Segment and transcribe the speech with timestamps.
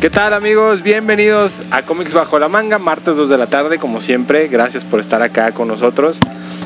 [0.00, 0.82] ¿Qué tal amigos?
[0.82, 4.48] Bienvenidos a Comics Bajo la Manga, martes 2 de la tarde, como siempre.
[4.48, 6.20] Gracias por estar acá con nosotros.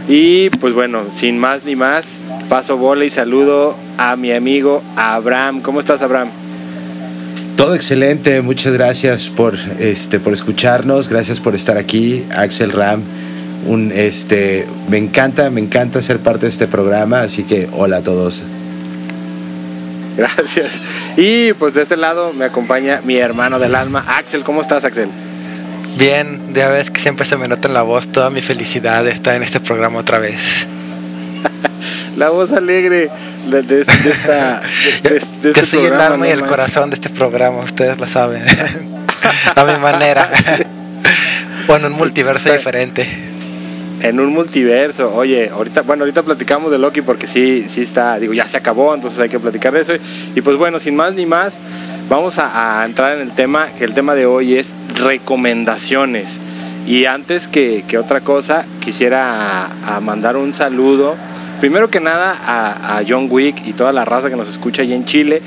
[0.06, 2.18] Y pues bueno, sin más ni más,
[2.48, 5.62] paso bola y saludo a mi amigo Abraham.
[5.62, 6.28] ¿Cómo estás, Abraham?
[7.56, 13.02] Todo excelente, muchas gracias por este por escucharnos, gracias por estar aquí, Axel Ram.
[13.66, 18.02] Un este me encanta, me encanta ser parte de este programa, así que hola a
[18.02, 18.44] todos.
[20.16, 20.80] Gracias.
[21.16, 24.44] Y pues de este lado me acompaña mi hermano del alma, Axel.
[24.44, 25.08] ¿Cómo estás, Axel?
[25.96, 29.12] Bien, ya ves que siempre se me nota en la voz toda mi felicidad de
[29.12, 30.66] estar en este programa otra vez.
[32.16, 33.10] la voz alegre
[33.46, 34.60] de, esta.
[35.02, 38.44] De, Yo soy el alma y el corazón de este programa, ustedes lo saben.
[39.54, 40.30] A mi manera.
[41.66, 43.33] bueno, un multiverso diferente
[44.04, 45.14] en un multiverso.
[45.14, 48.94] Oye, ahorita, bueno, ahorita platicamos de Loki porque sí, sí está, digo, ya se acabó,
[48.94, 49.94] entonces hay que platicar de eso.
[50.34, 51.58] Y pues bueno, sin más ni más,
[52.10, 56.38] vamos a, entrar en el tema, que el tema de hoy es recomendaciones.
[56.86, 59.70] Y antes que, otra cosa, quisiera
[60.02, 61.16] mandar un saludo,
[61.60, 64.92] primero que nada, a, a John Wick y toda la raza que nos escucha allí
[64.92, 65.40] en Chile.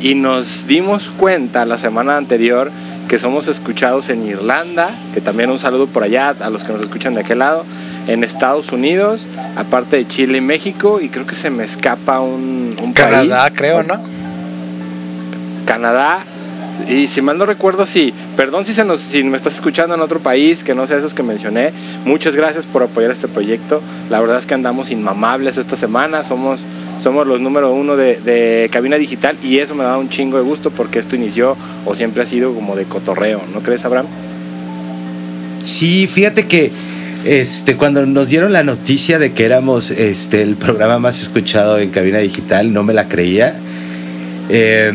[0.00, 2.70] Y nos dimos cuenta la semana anterior
[3.08, 6.82] que somos escuchados en Irlanda, que también un saludo por allá a los que nos
[6.82, 7.64] escuchan de aquel lado,
[8.06, 12.76] en Estados Unidos, aparte de Chile y México, y creo que se me escapa un,
[12.82, 13.94] un Canadá, creo, ¿no?
[15.66, 16.24] Canadá,
[16.88, 20.00] y si mal no recuerdo, sí, perdón si, se nos, si me estás escuchando en
[20.00, 21.72] otro país, que no sea esos que mencioné,
[22.04, 26.64] muchas gracias por apoyar este proyecto, la verdad es que andamos inmamables esta semana, somos,
[26.98, 30.42] somos los número uno de, de cabina digital y eso me da un chingo de
[30.42, 34.06] gusto porque esto inició o siempre ha sido como de cotorreo, ¿no crees, Abraham?
[35.62, 36.72] Sí, fíjate que
[37.24, 41.90] este, cuando nos dieron la noticia de que éramos este, el programa más escuchado en
[41.90, 43.56] cabina digital, no me la creía.
[44.50, 44.92] Eh,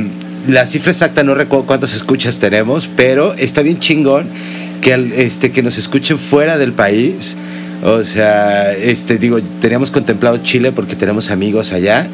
[0.47, 4.27] la cifra exacta no recuerdo cuántos escuchas tenemos, pero está bien chingón
[4.81, 7.35] que, este, que nos escuchen fuera del país.
[7.83, 12.07] O sea, este, digo, teníamos contemplado Chile porque tenemos amigos allá,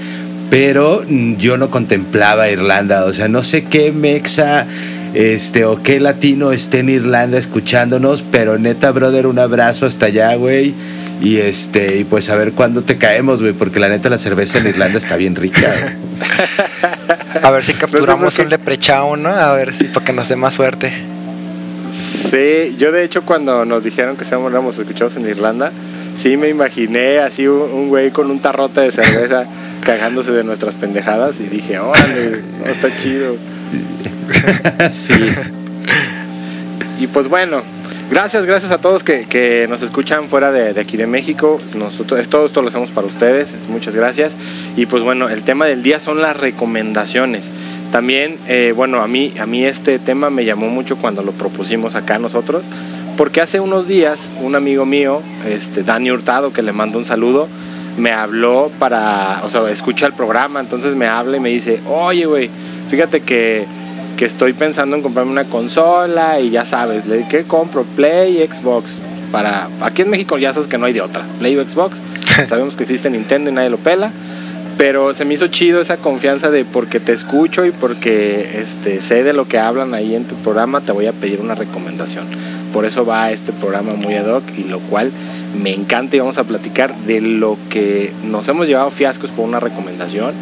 [0.49, 1.03] pero
[1.37, 3.05] yo no contemplaba Irlanda.
[3.05, 4.67] O sea, no sé qué mexa
[5.15, 10.35] este, o qué latino esté en Irlanda escuchándonos, pero neta, brother, un abrazo hasta allá,
[10.35, 10.73] güey.
[11.21, 14.59] Y este, y pues a ver cuándo te caemos, güey, porque la neta la cerveza
[14.59, 15.73] en Irlanda está bien rica.
[17.41, 19.29] a ver si capturamos un leprechaun, ¿no?
[19.29, 21.14] A ver si para que nos dé más suerte.
[22.29, 25.71] Sí, yo de hecho cuando nos dijeron que éramos escuchados en Irlanda,
[26.17, 29.45] sí me imaginé así un, güey con un tarrote de cerveza
[29.85, 33.35] cagándose de nuestras pendejadas y dije, órale, está chido.
[34.91, 35.13] sí.
[36.97, 37.61] Y pues bueno,
[38.09, 41.59] gracias, gracias a todos que, nos escuchan fuera de, aquí de México.
[41.75, 44.35] Nosotros, todo esto lo hacemos para ustedes, muchas gracias.
[44.77, 47.51] Y pues bueno, el tema del día son las recomendaciones.
[47.95, 51.95] También, eh, bueno, a mí, a mí este tema me llamó mucho cuando lo propusimos
[51.95, 52.65] acá nosotros,
[53.15, 57.47] porque hace unos días un amigo mío, este, Dani Hurtado, que le mando un saludo,
[57.97, 62.25] me habló para, o sea, escucha el programa, entonces me habla y me dice, oye,
[62.25, 62.49] güey,
[62.89, 63.65] fíjate que,
[64.19, 67.85] estoy pensando en comprarme una consola y ya sabes, ¿qué compro?
[67.95, 68.97] Play, Xbox.
[69.31, 72.01] Para, aquí en México ya sabes que no hay de otra, Play o Xbox.
[72.49, 74.11] Sabemos que existe Nintendo y nadie lo pela.
[74.77, 79.23] Pero se me hizo chido esa confianza de porque te escucho y porque este, sé
[79.23, 82.25] de lo que hablan ahí en tu programa, te voy a pedir una recomendación.
[82.73, 85.11] Por eso va este programa muy ad hoc y lo cual
[85.61, 89.61] me encanta y vamos a platicar de lo que nos hemos llevado fiascos por una
[89.61, 90.33] recomendación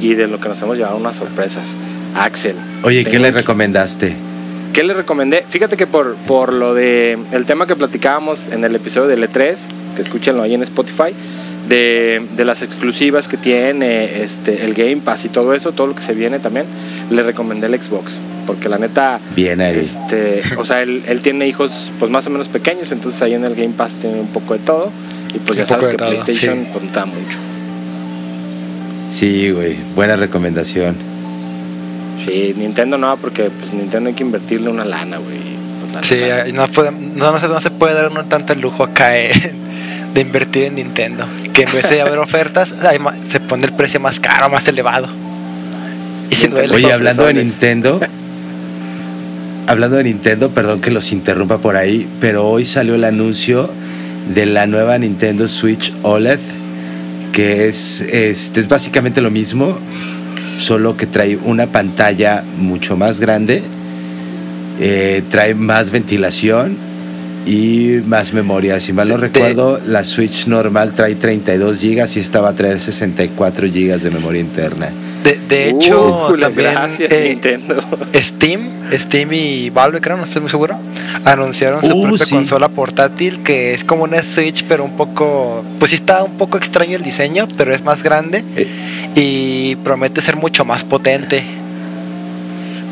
[0.00, 1.74] y de lo que nos hemos llevado unas sorpresas.
[2.14, 2.56] Axel.
[2.82, 4.16] Oye, ¿qué le recomendaste?
[4.72, 5.44] ¿Qué le recomendé?
[5.48, 9.56] Fíjate que por, por lo de el tema que platicábamos en el episodio de E3,
[9.96, 11.12] que escúchenlo ahí en Spotify,
[11.70, 16.02] de, las exclusivas que tiene este, el Game Pass y todo eso, todo lo que
[16.02, 16.66] se viene también,
[17.10, 18.18] le recomendé el Xbox.
[18.46, 19.20] Porque la neta.
[19.36, 19.78] Bien ahí.
[19.78, 23.44] Este, o sea, él, él, tiene hijos pues más o menos pequeños, entonces ahí en
[23.44, 24.90] el Game Pass tiene un poco de todo.
[25.32, 26.80] Y pues ya sabes que PlayStation sí.
[27.06, 27.38] mucho.
[29.10, 30.96] Sí, güey, buena recomendación.
[32.26, 35.38] Sí, Nintendo no, porque pues Nintendo hay que invertirle una lana, güey.
[35.92, 36.20] Pues, sí,
[36.52, 36.68] no,
[37.32, 39.30] no, se puede dar uno tanto lujo acá eh,
[40.14, 41.26] de invertir en Nintendo.
[41.60, 42.74] Que en vez de haber ofertas,
[43.30, 45.08] se pone el precio más caro, más elevado.
[46.30, 48.00] Y Oye, hablando de Nintendo,
[49.66, 53.68] hablando de Nintendo, perdón que los interrumpa por ahí, pero hoy salió el anuncio
[54.34, 56.38] de la nueva Nintendo Switch OLED
[57.32, 59.78] que es, es, básicamente lo mismo,
[60.58, 63.62] solo que trae una pantalla mucho más grande,
[64.80, 66.89] eh, trae más ventilación
[67.46, 68.80] y más memoria.
[68.80, 72.80] Si mal no recuerdo, la Switch normal trae 32 GB y esta va a traer
[72.80, 74.88] 64 GB de memoria interna.
[75.24, 77.82] De, de hecho, Uh, también gracias, eh, Nintendo.
[78.14, 80.78] Steam, Steam y Valve, creo, no estoy muy seguro,
[81.24, 82.34] anunciaron su Uh, propia sí.
[82.34, 86.56] consola portátil que es como una Switch, pero un poco, pues sí está un poco
[86.56, 88.66] extraño el diseño, pero es más grande Eh.
[89.14, 91.42] y promete ser mucho más potente.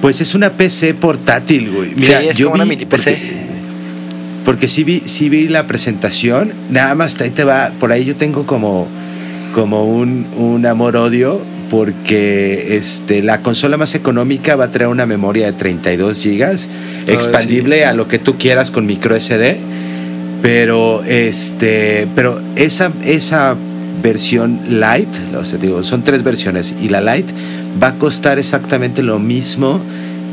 [0.02, 1.92] Pues es una PC portátil, güey.
[1.96, 3.10] Mira, Sí, es yo como una vi mini PC.
[3.10, 3.57] Porque,
[4.48, 6.54] porque sí vi, sí vi la presentación.
[6.70, 7.70] Nada más ahí te va.
[7.78, 8.86] Por ahí yo tengo como,
[9.52, 11.38] como un, un amor-odio.
[11.68, 16.70] Porque este, la consola más económica va a traer una memoria de 32 gigas,
[17.06, 17.82] Ah, expandible sí.
[17.82, 19.58] a lo que tú quieras con micro SD.
[20.40, 23.54] Pero este, pero esa, esa
[24.02, 27.28] versión light, o sea, digo, son tres versiones y la light
[27.82, 29.82] va a costar exactamente lo mismo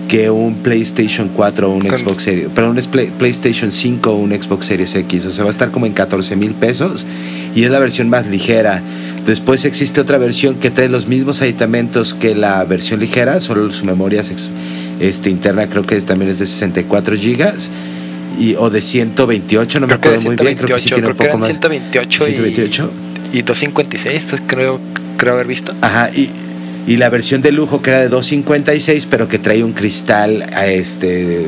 [0.07, 4.15] que un PlayStation 4 o un Con- Xbox Series, perdón, un Play- PlayStation 5 o
[4.17, 7.05] un Xbox Series X, o sea, va a estar como en 14 mil pesos
[7.55, 8.81] y es la versión más ligera.
[9.25, 13.85] Después existe otra versión que trae los mismos aditamentos que la versión ligera, solo su
[13.85, 14.21] memoria
[14.99, 17.71] este, interna creo que también es de 64 gigas
[18.39, 20.95] y, o de 128, no me creo que acuerdo muy bien, creo que sí 128,
[20.95, 21.49] tiene un poco más.
[21.49, 22.91] eran 128, y- 128.
[23.33, 24.79] y 256, entonces creo,
[25.17, 25.73] creo haber visto.
[25.81, 26.29] Ajá, y,
[26.87, 30.67] y la versión de lujo que era de 256, pero que trae un cristal a
[30.67, 31.47] este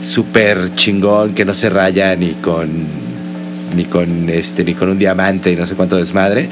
[0.00, 2.68] súper chingón que no se raya ni con
[3.76, 6.48] ni con este ni con un diamante y no sé cuánto desmadre.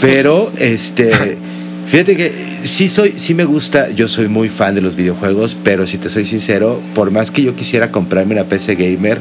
[0.00, 1.10] Pero este
[1.86, 2.32] fíjate que
[2.64, 6.08] sí soy sí me gusta, yo soy muy fan de los videojuegos, pero si te
[6.08, 9.18] soy sincero, por más que yo quisiera comprarme una PC gamer,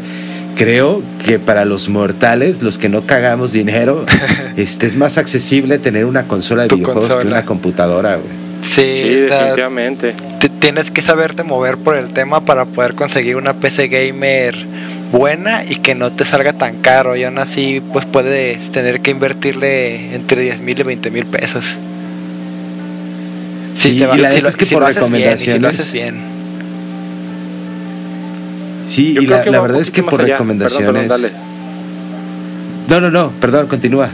[0.58, 4.06] creo que para los mortales, los que no cagamos dinero,
[4.58, 8.48] este es más accesible tener una consola de Tu videojuegos que una computadora, güey.
[8.64, 10.16] Sí, definitivamente.
[10.40, 14.56] te- tienes que saberte mover por el tema para poder conseguir una PC gamer
[15.12, 19.12] buena y que no te salga tan caro y aún así pues puedes tener que
[19.12, 21.78] invertirle entre 10 mil y 20 mil pesos.
[23.76, 25.38] Sí, te va- y la si lo- es que si por lo haces bien, y
[25.38, 26.37] si lo recomendaciones- haces bien.
[28.88, 30.34] Sí, Yo y la, verdad es que por allá.
[30.34, 31.04] recomendaciones.
[31.04, 31.40] Perdón, perdón,
[32.88, 34.10] No, no, no, perdón, continúa.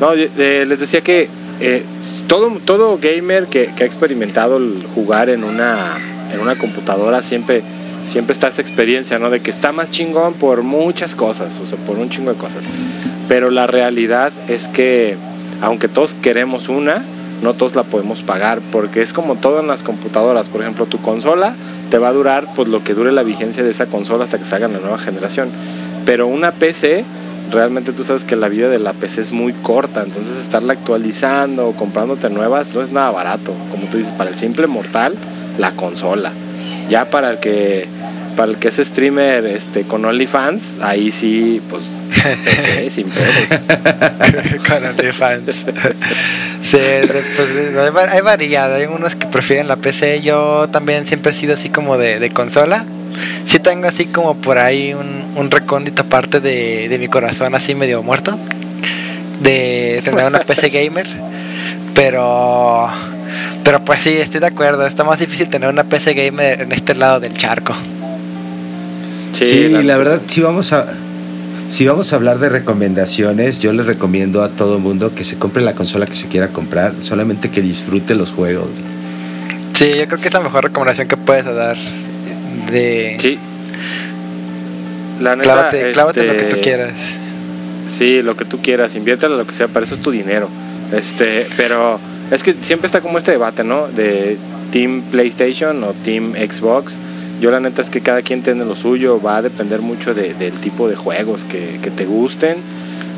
[0.00, 1.28] No, eh, les decía que
[1.60, 1.82] eh,
[2.28, 5.96] todo, todo gamer que, que ha experimentado el jugar en una,
[6.32, 7.62] en una computadora siempre,
[8.06, 9.30] siempre está esta experiencia, ¿no?
[9.30, 12.62] De que está más chingón por muchas cosas, o sea, por un chingo de cosas.
[13.28, 15.16] Pero la realidad es que,
[15.60, 17.02] aunque todos queremos una,
[17.42, 20.48] no todos la podemos pagar, porque es como todo en las computadoras.
[20.48, 21.54] Por ejemplo, tu consola
[21.90, 24.44] te va a durar pues lo que dure la vigencia de esa consola hasta que
[24.44, 25.48] salga la nueva generación.
[26.04, 27.04] Pero una PC
[27.50, 31.68] realmente tú sabes que la vida de la PC es muy corta, entonces estarla actualizando
[31.68, 33.52] o comprándote nuevas no es nada barato.
[33.70, 35.14] Como tú dices, para el simple mortal,
[35.58, 36.32] la consola.
[36.88, 37.86] Ya para el que
[38.36, 41.82] para el que es streamer este con OnlyFans, ahí sí, pues
[42.44, 43.60] PC sin pedos.
[44.68, 45.66] Con OnlyFans.
[46.66, 46.78] sí,
[47.36, 47.48] pues,
[47.78, 48.72] hay, va- hay variedad.
[48.74, 50.20] Hay unos que prefieren la PC.
[50.22, 52.84] Yo también siempre he sido así como de, de consola.
[53.46, 57.74] Sí tengo así como por ahí un, un recóndito parte de, de mi corazón así
[57.74, 58.38] medio muerto.
[59.40, 61.06] De tener una PC gamer.
[61.94, 62.88] Pero...
[63.64, 64.86] Pero pues sí, estoy de acuerdo.
[64.86, 67.74] Está más difícil tener una PC gamer en este lado del charco.
[69.32, 70.86] Sí, la, neta, verdad, si vamos a
[71.68, 75.62] si vamos a hablar de recomendaciones, yo le recomiendo a todo mundo que se compre
[75.62, 78.68] la consola que se quiera comprar, solamente que disfrute los juegos.
[79.72, 81.76] Sí, yo creo que es la mejor recomendación que puedes dar.
[82.70, 83.16] De...
[83.20, 83.38] Sí.
[85.20, 86.92] La neta, Clávate, clávate lo que este, tú quieras.
[87.88, 90.48] Sí, lo que tú quieras, inviértelo lo que sea, para eso es tu dinero.
[90.92, 91.98] Este, pero
[92.30, 93.88] es que siempre está como este debate, ¿no?
[93.88, 94.36] De
[94.72, 96.96] Team PlayStation o Team Xbox.
[97.40, 100.34] Yo la neta es que cada quien tiene lo suyo, va a depender mucho de-
[100.34, 102.56] del tipo de juegos que, que te gusten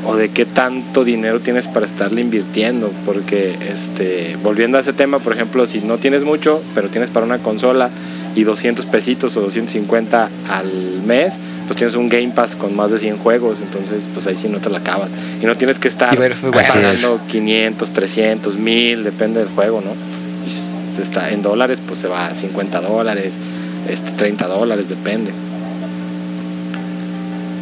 [0.06, 2.90] o de qué tanto dinero tienes para estarle invirtiendo.
[3.06, 7.26] Porque, este, volviendo a ese tema, por ejemplo, si no tienes mucho, pero tienes para
[7.26, 7.90] una consola
[8.34, 12.98] y 200 pesitos o 250 al mes, pues tienes un Game Pass con más de
[12.98, 15.10] 100 juegos, entonces pues ahí sí no te la acabas.
[15.42, 16.10] Y no tienes que estar
[16.72, 19.90] pagando 500, 300, 1000, depende del juego, ¿no?
[20.46, 23.38] Y si está en dólares, pues se va a 50 dólares,
[23.88, 25.30] este, 30 dólares, depende.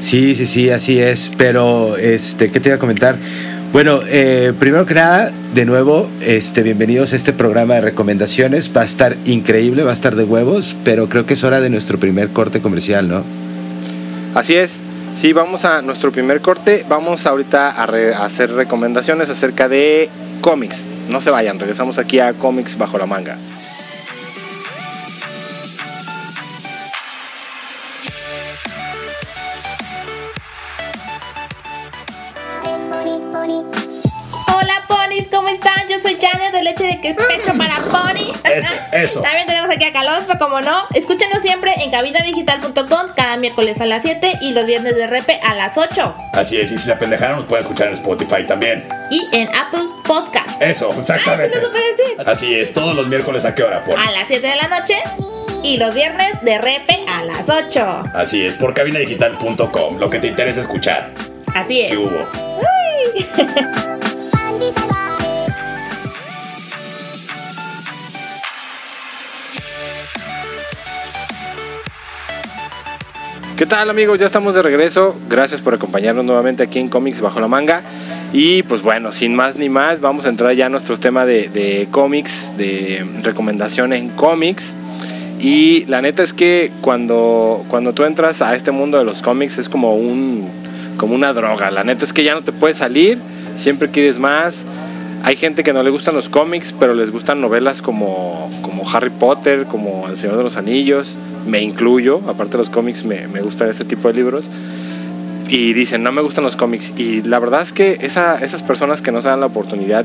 [0.00, 1.32] Sí, sí, sí, así es.
[1.36, 3.16] Pero, este, ¿qué te iba a comentar?
[3.72, 8.70] Bueno, eh, primero que nada, de nuevo, este, bienvenidos a este programa de recomendaciones.
[8.74, 11.70] Va a estar increíble, va a estar de huevos, pero creo que es hora de
[11.70, 13.24] nuestro primer corte comercial, ¿no?
[14.34, 14.80] Así es.
[15.16, 16.84] Sí, vamos a nuestro primer corte.
[16.88, 20.10] Vamos ahorita a, re- hacer recomendaciones acerca de
[20.42, 20.84] cómics.
[21.10, 23.38] No se vayan, regresamos aquí a cómics bajo la manga.
[36.06, 38.32] Soy Janet de Leche de que pecho para Pony.
[38.44, 39.22] Eso, eso.
[39.22, 40.84] También tenemos aquí a Calostro, como no.
[40.94, 45.56] Escúchenos siempre en cabinadigital.com cada miércoles a las 7 y los viernes de repe a
[45.56, 46.14] las 8.
[46.32, 48.86] Así es, y si se apendejaron, nos pueden escuchar en Spotify también.
[49.10, 50.60] Y en Apple Podcasts.
[50.60, 51.58] Eso, exactamente.
[51.58, 52.28] Ay, sí decir.
[52.28, 53.96] Así es, todos los miércoles a qué hora, Pony.
[53.96, 54.98] A las 7 de la noche
[55.64, 58.02] y los viernes de repe a las 8.
[58.14, 61.10] Así es, por cabinadigital.com, lo que te interesa escuchar.
[61.52, 61.90] Así es.
[61.90, 62.16] ¿Qué hubo?
[73.56, 74.18] ¿Qué tal amigos?
[74.18, 75.16] Ya estamos de regreso.
[75.30, 77.82] Gracias por acompañarnos nuevamente aquí en Comics Bajo la Manga.
[78.34, 81.48] Y pues bueno, sin más ni más, vamos a entrar ya a nuestro tema de,
[81.48, 84.74] de cómics, de recomendación en cómics.
[85.40, 89.56] Y la neta es que cuando, cuando tú entras a este mundo de los cómics
[89.56, 90.50] es como, un,
[90.98, 91.70] como una droga.
[91.70, 93.16] La neta es que ya no te puedes salir,
[93.56, 94.66] siempre quieres más.
[95.26, 99.10] Hay gente que no le gustan los cómics, pero les gustan novelas como, como Harry
[99.10, 101.18] Potter, como El Señor de los Anillos.
[101.48, 104.48] Me incluyo, aparte de los cómics, me, me gustan ese tipo de libros.
[105.48, 106.92] Y dicen, no me gustan los cómics.
[106.96, 110.04] Y la verdad es que esa, esas personas que no se dan la oportunidad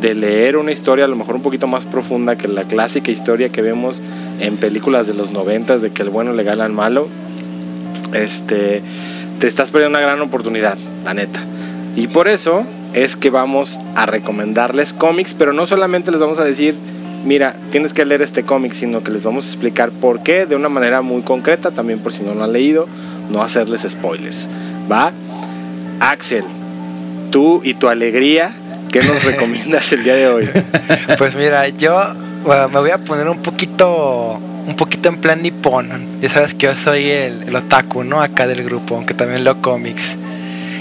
[0.00, 3.50] de leer una historia a lo mejor un poquito más profunda que la clásica historia
[3.50, 4.00] que vemos
[4.40, 7.08] en películas de los noventas de que el bueno le gana al malo,
[8.14, 8.80] este,
[9.38, 11.40] te estás perdiendo una gran oportunidad, la neta.
[11.94, 12.64] Y por eso
[12.94, 16.74] es que vamos a recomendarles cómics, pero no solamente les vamos a decir,
[17.24, 20.56] mira, tienes que leer este cómic, sino que les vamos a explicar por qué de
[20.56, 22.86] una manera muy concreta, también por si no lo han leído,
[23.30, 24.46] no hacerles spoilers.
[24.90, 25.12] ¿Va?
[26.00, 26.44] Axel,
[27.30, 28.52] tú y tu alegría,
[28.90, 30.48] ¿qué nos recomiendas el día de hoy?
[31.18, 36.20] Pues mira, yo bueno, me voy a poner un poquito un poquito en plan nipón.
[36.20, 38.20] Ya sabes que yo soy el, el otaku, ¿no?
[38.20, 40.16] Acá del grupo, aunque también leo cómics.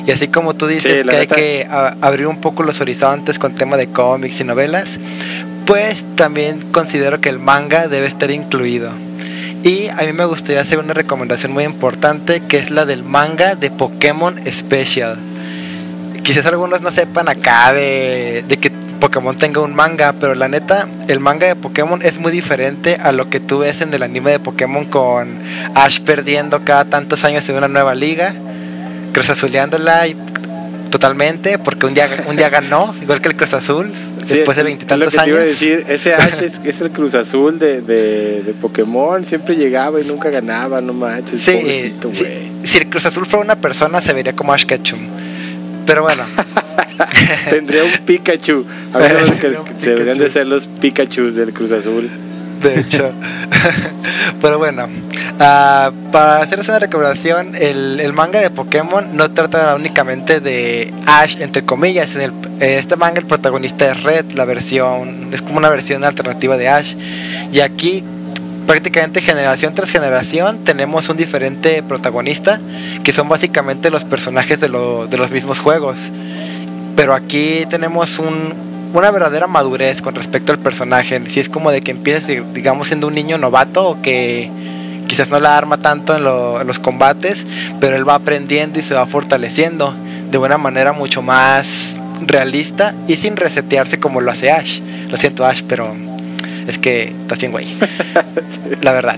[0.06, 1.36] Y así como tú dices Sí, que hay neta.
[1.36, 5.00] que a- abrir un poco los horizontes con tema de cómics y novelas,
[5.66, 8.92] pues también considero que el manga debe estar incluido.
[9.64, 13.56] Y a mí me gustaría hacer una recomendación muy importante que es la del manga
[13.56, 15.18] de Pokémon Special.
[16.24, 20.88] Quizás algunos no sepan acá de, de que Pokémon tenga un manga, pero la neta,
[21.08, 24.32] el manga de Pokémon es muy diferente a lo que tú ves en el anime
[24.32, 25.40] de Pokémon con
[25.74, 28.34] Ash perdiendo cada tantos años en una nueva liga,
[29.14, 30.16] cruzazuleándola y
[30.90, 33.92] totalmente, porque un día, un día ganó, igual que el Cruz Azul,
[34.28, 35.60] Sí, después de veintitantos que te iba a años.
[35.60, 40.04] decir, ese Ash es, es el Cruz Azul de, de, de Pokémon, siempre llegaba y
[40.06, 41.94] nunca ganaba, no manches, Sí,
[42.64, 45.00] si el Cruz Azul fuera una persona, se vería como Ash Ketchum.
[45.88, 46.24] Pero bueno,
[47.50, 48.66] Tendría un Pikachu.
[48.94, 52.10] A que, que deberían de ser los Pikachus del Cruz Azul.
[52.62, 53.12] De hecho.
[54.42, 54.88] Pero bueno,
[55.40, 61.38] ah, para hacerles una recomendación, el, el manga de Pokémon no trata únicamente de Ash,
[61.40, 62.16] entre comillas.
[62.16, 66.04] En el, eh, este manga el protagonista es Red, la versión, es como una versión
[66.04, 66.96] alternativa de Ash.
[67.52, 68.04] Y aquí
[68.66, 72.60] prácticamente generación tras generación tenemos un diferente protagonista,
[73.04, 76.10] que son básicamente los personajes de, lo- de los mismos juegos.
[76.96, 81.22] Pero aquí tenemos un, una verdadera madurez con respecto al personaje.
[81.28, 84.50] Si es como de que empiezas, digamos, siendo un niño novato o que
[85.08, 87.46] quizás no la arma tanto en, lo- en los combates,
[87.80, 89.94] pero él va aprendiendo y se va fortaleciendo
[90.32, 91.96] de una manera mucho más
[92.26, 94.80] realista y sin resetearse como lo hace Ash.
[95.10, 95.94] Lo siento Ash, pero
[96.68, 97.68] es que estás bien güey.
[98.82, 99.18] La verdad.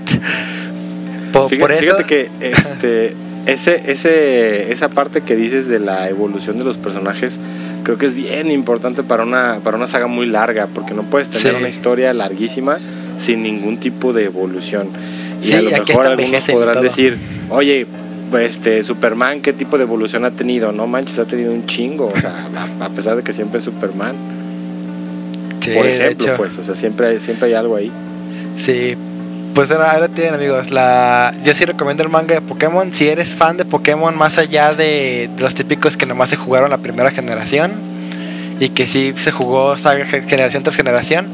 [1.32, 1.80] Po- Fíjate, por eso...
[1.82, 3.14] fíjate que este,
[3.46, 7.38] ese, ese, esa parte que dices de la evolución de los personajes,
[7.84, 11.28] creo que es bien importante para una, para una saga muy larga, porque no puedes
[11.28, 11.58] tener Sí.
[11.58, 12.78] una historia larguísima
[13.18, 14.88] sin ningún tipo de evolución.
[15.42, 17.16] Y Sí, a lo mejor algunos podrán decir,
[17.50, 17.86] oye,
[18.40, 20.72] este Superman, ¿qué tipo de evolución ha tenido?
[20.72, 22.34] No manches, ha tenido un chingo, o sea,
[22.80, 24.16] a, pesar de que siempre es Superman.
[25.60, 27.92] Sí, por ejemplo, pues, o sea, siempre siempre hay algo ahí.
[28.56, 28.96] Sí,
[29.54, 32.92] pues ahora, ahora tienen amigos, la, yo sí recomiendo el manga de Pokémon.
[32.92, 36.78] Si eres fan de Pokémon más allá de, los típicos que nomás se jugaron la
[36.78, 37.72] primera generación
[38.60, 41.28] y que sí se jugó saga ge- generación tras generación,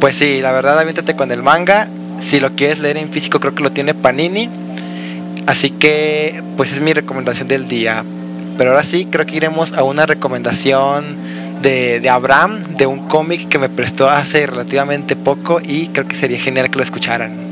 [0.00, 1.88] pues sí, la verdad aviéntate con el manga.
[2.20, 4.48] Si lo quieres leer en físico creo que lo tiene Panini.
[5.46, 8.04] Así que pues es mi recomendación del día.
[8.58, 11.16] Pero ahora sí creo que iremos a una recomendación
[11.62, 16.16] de, de Abraham, de un cómic que me prestó hace relativamente poco y creo que
[16.16, 17.51] sería genial que lo escucharan.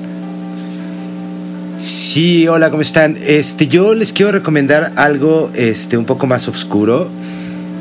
[1.80, 3.16] Sí, hola, ¿cómo están?
[3.24, 7.08] Este, yo les quiero recomendar algo este, un poco más oscuro.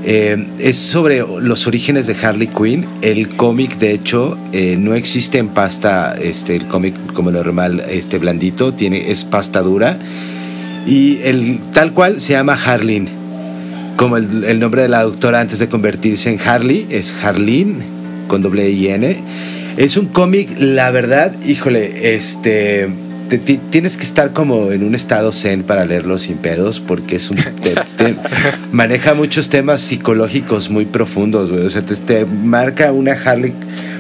[0.06, 2.86] Eh, es sobre los orígenes de Harley Quinn.
[3.02, 8.20] El cómic, de hecho, eh, no existe en pasta, este, el cómic como normal, este
[8.20, 10.00] blandito, tiene, es pasta dura.
[10.88, 13.10] Y el tal cual se llama Harleen,
[13.98, 17.84] como el, nombre de la doctora antes de convertirse en Harley, es Harleen.
[18.30, 19.18] con doble I N.
[19.76, 22.88] Es un cómic, la verdad, híjole, este
[23.38, 27.38] tienes que estar como en un estado zen para leerlo sin pedos, porque es un
[28.72, 33.54] maneja muchos temas psicológicos muy profundos, O sea, te, marca una Harley,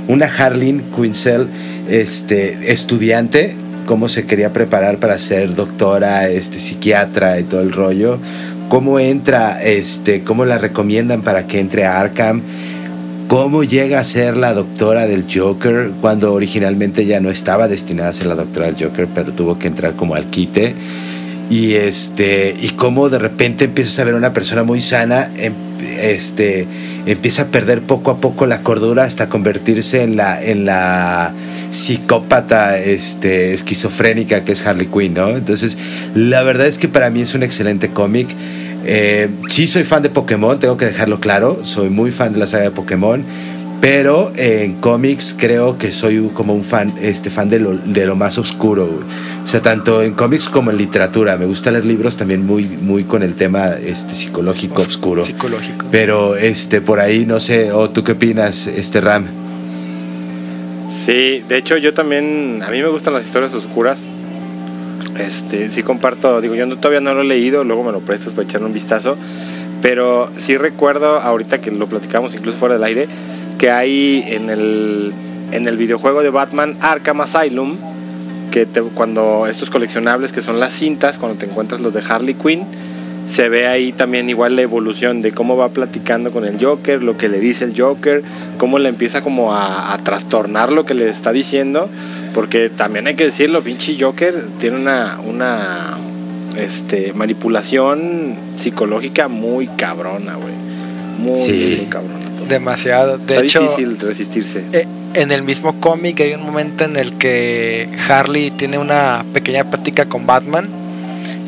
[0.08, 1.48] una Harleen Quinzel,
[1.90, 3.56] este, estudiante,
[3.86, 8.20] cómo se quería preparar para ser doctora, este, psiquiatra y todo el rollo.
[8.68, 12.44] Cómo entra, este, cómo la recomiendan para que entre a Arkham
[13.30, 18.14] cómo llega a ser la doctora del Joker cuando originalmente ya no estaba destinada a
[18.14, 20.74] ser la doctora del Joker, pero tuvo que entrar como al quite.
[21.48, 25.54] Y este y cómo de repente empiezas a ver una persona muy sana, em,
[26.02, 26.68] este
[27.06, 31.32] empieza a perder poco a poco la cordura hasta convertirse en la en la
[31.70, 35.30] psicópata este esquizofrénica que es Harley Quinn, ¿no?
[35.30, 35.78] Entonces,
[36.16, 38.30] la verdad es que para mí es un excelente cómic.
[38.86, 42.48] Eh, sí soy fan de Pokémon, tengo que dejarlo claro, soy muy fan de la
[42.48, 43.24] saga de Pokémon,
[43.82, 48.16] pero en cómics creo que soy como un fan, este, fan de lo, de lo
[48.16, 48.90] más oscuro.
[49.44, 51.38] O sea, tanto en cómics como en literatura.
[51.38, 55.26] Me gusta leer libros también muy, muy con el tema este, psicológico oscuro.
[55.26, 55.86] Psicológico.
[55.92, 59.26] Pero este, por ahí, no sé, o tú qué opinas, este Ram.
[60.90, 64.08] Sí, de hecho yo también, a mí me gustan las historias oscuras.
[65.20, 68.48] Este, sí comparto, digo, yo todavía no lo he leído, luego me lo prestas para
[68.48, 69.18] echarle un vistazo,
[69.82, 73.08] pero sí recuerdo ahorita que lo platicamos incluso fuera del aire,
[73.58, 75.14] que hay en el,
[75.52, 77.76] en el videojuego de Batman Arkham Asylum,
[78.52, 82.66] que cuando estos coleccionables que son las cintas, cuando te encuentras los de Harley Quinn,
[83.30, 87.18] se ve ahí también igual la evolución de cómo va platicando con el Joker, lo
[87.18, 88.24] que le dice el Joker,
[88.58, 91.90] cómo le empieza como a, a trastornar lo que le está diciendo
[92.34, 95.98] porque también hay que decirlo, pinche Joker tiene una, una
[96.58, 100.54] este, manipulación psicológica muy cabrona, güey.
[101.20, 102.15] Muy, cabrona.
[102.48, 103.18] Demasiado.
[103.18, 104.63] De Está hecho, difícil resistirse.
[104.72, 109.65] Eh, en el mismo cómic hay un momento en el que Harley tiene una pequeña
[109.65, 110.79] práctica con Batman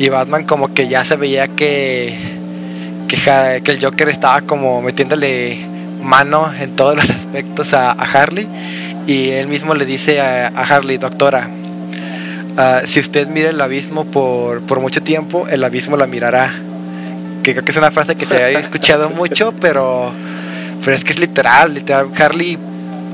[0.01, 2.17] y Batman como que ya se veía que,
[3.07, 5.59] que, el Joker estaba como metiéndole
[6.01, 8.47] mano en todos los aspectos a Harley
[9.05, 11.47] y él mismo le dice a, Harley, doctora,
[12.57, 16.51] ah, si usted mira el abismo por, mucho tiempo, el abismo la mirará.
[17.43, 20.11] Que creo que es una frase que se ha escuchado mucho, pero,
[20.83, 22.09] pero es que es literal, literal.
[22.17, 22.57] Harley,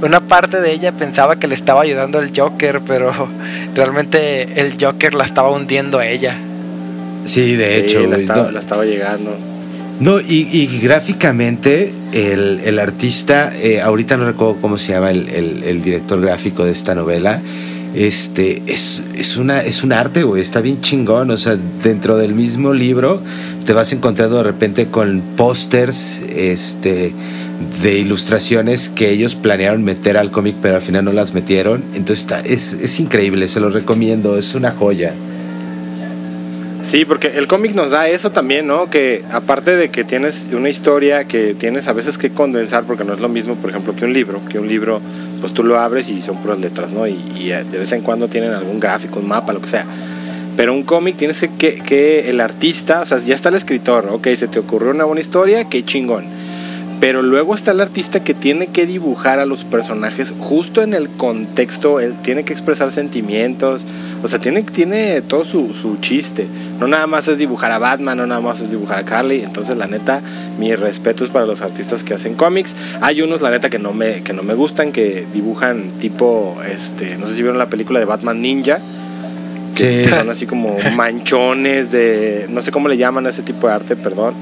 [0.02, 3.12] una parte de ella pensaba que le estaba ayudando el Joker, pero
[3.76, 6.38] realmente el Joker la estaba hundiendo a ella.
[7.28, 8.08] Sí, de hecho.
[8.08, 9.36] La estaba llegando.
[10.00, 16.66] No, y, gráficamente el, artista, eh, ahorita no recuerdo cómo se llama el, director gráfico
[16.66, 17.42] de esta novela,
[17.96, 22.36] este, es, es, una, es un arte, güey, está bien chingón, o sea, dentro del
[22.36, 23.24] mismo libro
[23.66, 27.12] te vas encontrando de repente con pósters, este,
[27.82, 32.20] de ilustraciones que ellos planearon meter al cómic, pero al final no las metieron, entonces
[32.20, 35.16] está, es, es increíble, se lo recomiendo, es una joya.
[36.88, 38.90] Sí, porque el cómic nos da eso también, ¿no?
[38.90, 43.14] Que aparte de que tienes una historia que tienes a veces que condensar, porque no
[43.14, 45.02] es lo mismo, por ejemplo, que un libro, que un libro,
[45.42, 47.06] pues tú lo abres y son puras letras, ¿no?
[47.06, 49.86] Y, de vez en cuando tienen algún gráfico, un mapa, lo que sea.
[50.56, 54.08] Pero un cómic tienes que, que, que el artista, o sea, ya está el escritor,
[54.10, 56.37] ok, se te ocurrió una buena historia, qué chingón
[57.00, 61.10] pero luego está el artista que tiene que dibujar a los personajes justo en el
[61.10, 63.86] contexto, él tiene que expresar sentimientos,
[64.24, 66.48] o sea, tiene, tiene todo su, su chiste.
[66.80, 69.44] No nada más es dibujar a Batman, no nada más es dibujar a Carly.
[69.44, 70.22] Entonces, la neta,
[70.60, 72.76] mi respeto es para los artistas que hacen cómics.
[73.02, 77.16] Hay unos, la neta, que no me, que no me gustan, que dibujan tipo, este,
[77.18, 78.80] no sé si vieron la película de Batman Ninja.
[79.74, 80.06] Sí.
[80.10, 83.96] son así como manchones de, no sé cómo le llaman a ese tipo de arte,
[83.96, 84.34] perdón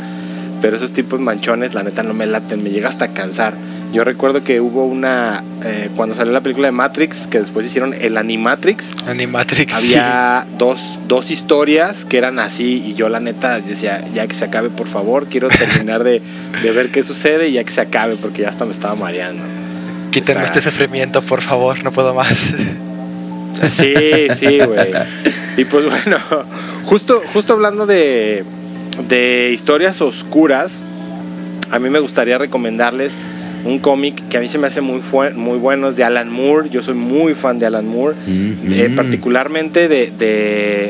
[0.61, 3.53] pero esos tipos manchones, la neta, no me laten, me llega hasta cansar.
[3.93, 7.93] Yo recuerdo que hubo una, eh, cuando salió la película de Matrix, que después hicieron
[7.93, 8.93] el Animatrix.
[9.07, 9.73] Animatrix.
[9.73, 14.45] Había dos, dos historias que eran así y yo la neta decía, ya que se
[14.45, 16.21] acabe, por favor, quiero terminar de,
[16.61, 19.43] de ver qué sucede y ya que se acabe, porque ya hasta me estaba mareando.
[20.11, 22.35] Quítenme este sufrimiento, por favor, no puedo más.
[23.69, 23.93] Sí,
[24.35, 24.91] sí, güey.
[25.57, 26.17] Y pues bueno,
[26.83, 28.43] justo, justo hablando de,
[29.07, 30.81] de historias oscuras,
[31.71, 33.17] a mí me gustaría recomendarles
[33.65, 35.01] un cómic que a mí se me hace muy,
[35.35, 39.87] muy bueno, es de Alan Moore, yo soy muy fan de Alan Moore, eh, particularmente
[39.87, 40.11] de,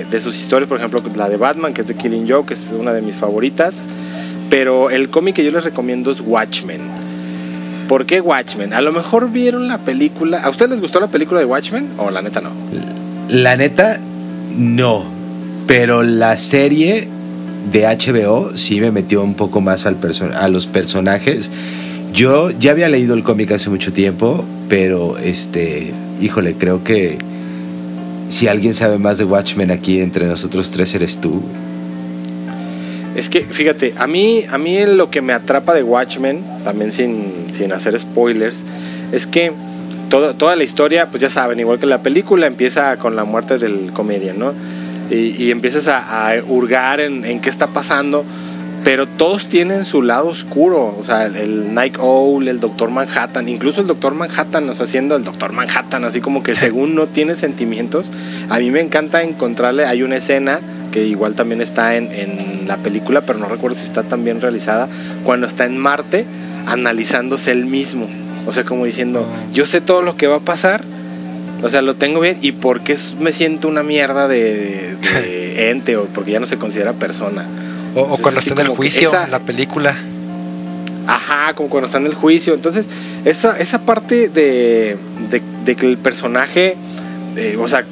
[0.10, 2.72] de, sus historias, por ejemplo, la de Batman, que es de Killing Joke, que es
[2.78, 3.86] una de mis favoritas,
[4.50, 6.82] pero el cómic que yo les recomiendo es Watchmen.
[7.88, 8.74] ¿Por qué Watchmen?
[8.74, 12.12] A lo mejor vieron la película, ¿a ustedes les gustó la película de Watchmen o
[12.12, 12.50] la neta no?
[13.30, 14.00] La neta,
[14.58, 15.06] no,
[15.65, 17.08] pero la serie
[17.71, 19.97] de HBO sí me metió un poco más al
[20.36, 21.51] a los personajes.
[22.13, 27.17] yo ya había leído el cómic hace mucho tiempo, pero este, híjole, creo que
[28.28, 31.41] si alguien sabe más de Watchmen aquí entre nosotros tres eres tú.
[33.15, 37.47] Es que, fíjate, a mí, a mí lo que me atrapa de Watchmen, también sin,
[37.54, 38.63] sin hacer spoilers,
[39.13, 39.54] es que
[40.10, 43.58] todo- toda la historia, pues ya saben, igual que la película, empieza con la muerte
[43.58, 44.54] del comedian, ¿no?
[45.10, 48.26] Y, y empiezas a, a hurgar en, en qué está pasando,
[48.86, 53.50] pero todos tienen su lado oscuro, o sea, el, el Night Owl, el Doctor Manhattan,
[53.50, 57.08] incluso el Doctor Manhattan, o sea, siendo el Doctor Manhattan, así como que según no
[57.08, 58.12] tiene sentimientos,
[58.48, 60.60] a mí me encanta encontrarle, hay una escena
[60.91, 64.39] que igual también está en, en la película, pero no recuerdo si está tan bien
[64.39, 64.88] realizada,
[65.24, 66.26] cuando está en Marte
[66.68, 68.08] analizándose él mismo,
[68.46, 70.84] o sea, como diciendo, yo sé todo lo que va a pasar,
[71.65, 75.97] o sea, lo tengo bien, y por qué me siento una mierda de, de ente,
[75.97, 77.45] o porque ya no se considera persona.
[77.95, 79.97] O, o cuando está en el juicio, esa- la película.
[81.08, 82.54] Ajá, como cuando está en el juicio.
[82.54, 82.86] Entonces,
[83.25, 84.97] esa, esa parte de,
[85.30, 86.75] de, de que el personaje,
[87.38, 87.86] eh, o sea,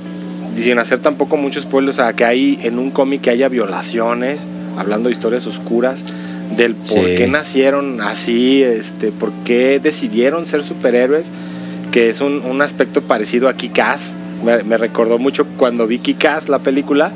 [0.56, 4.40] sin hacer tampoco muchos spoilers, o sea, que hay en un cómic que haya violaciones,
[4.78, 6.04] hablando de historias oscuras,
[6.58, 7.16] del por Sí.
[7.16, 11.28] qué nacieron así, este, por qué decidieron ser superhéroes,
[11.94, 14.14] que es un, un aspecto parecido a Kick-Ass.
[14.44, 17.12] Me, me recordó mucho cuando vi Kick-Ass, la película,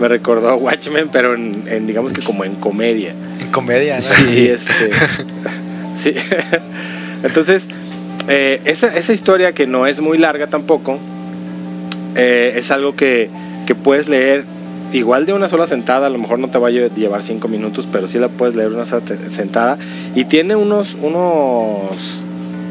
[0.00, 3.12] me recordó a Watchmen, pero en, en, digamos que como en comedia.
[3.40, 4.00] En comedia, ¿no?
[4.02, 4.24] Sí.
[4.28, 4.90] Sí, este,
[5.96, 6.12] sí.
[7.24, 7.66] Entonces,
[8.28, 10.98] eh, esa, esa historia que no es muy larga tampoco,
[12.14, 13.28] eh, es algo que,
[13.66, 14.44] que puedes leer
[14.92, 17.48] igual de una sola sentada, a lo mejor no te va a lle- llevar cinco
[17.48, 19.78] minutos, pero sí la puedes leer una sentada.
[20.14, 21.90] Y tiene unos, unos,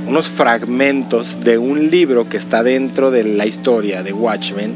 [0.08, 4.74] unos fragmentos de un libro que está dentro de la historia de Watchmen,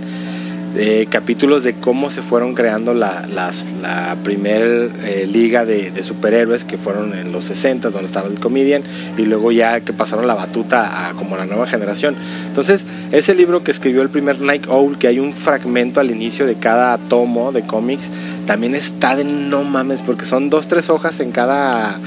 [0.77, 6.63] eh, capítulos de cómo se fueron creando la, las, la primer eh, liga de, superhéroes
[6.63, 8.81] que fueron en los 60 donde estaba el comedian
[9.17, 12.15] y luego ya que pasaron la batuta a como la nueva generación.
[12.47, 16.45] Entonces ese libro que escribió el primer Night Owl que hay un fragmento al inicio
[16.45, 18.09] de cada tomo de cómics
[18.47, 21.99] también está de no mames porque son dos tres hojas en cada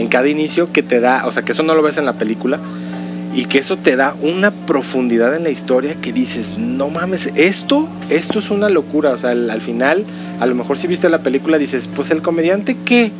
[0.00, 2.14] en cada inicio que te da o sea que eso no lo ves en la
[2.14, 2.58] película
[3.34, 7.88] y que eso te da una profundidad en la historia que dices, no mames, esto,
[8.10, 10.04] esto es una locura, o sea, al, al final,
[10.40, 13.12] a lo mejor si viste la película dices, pues el comediante qué,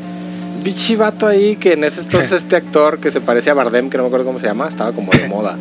[0.64, 3.96] bichi vato ahí, que en ese entonces este actor que se parece a Bardem, que
[3.96, 5.56] no me acuerdo cómo se llama, estaba como de moda.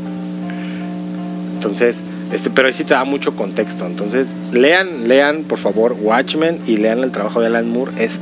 [1.55, 2.01] Entonces,
[2.31, 3.85] este, pero ahí sí te da mucho contexto.
[3.85, 8.19] Entonces, lean, lean, por favor, Watchmen y lean el trabajo de Alan Moore, es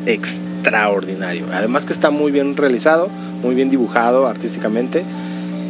[0.61, 1.45] extraordinario.
[1.53, 3.09] Además que está muy bien realizado,
[3.41, 5.03] muy bien dibujado artísticamente.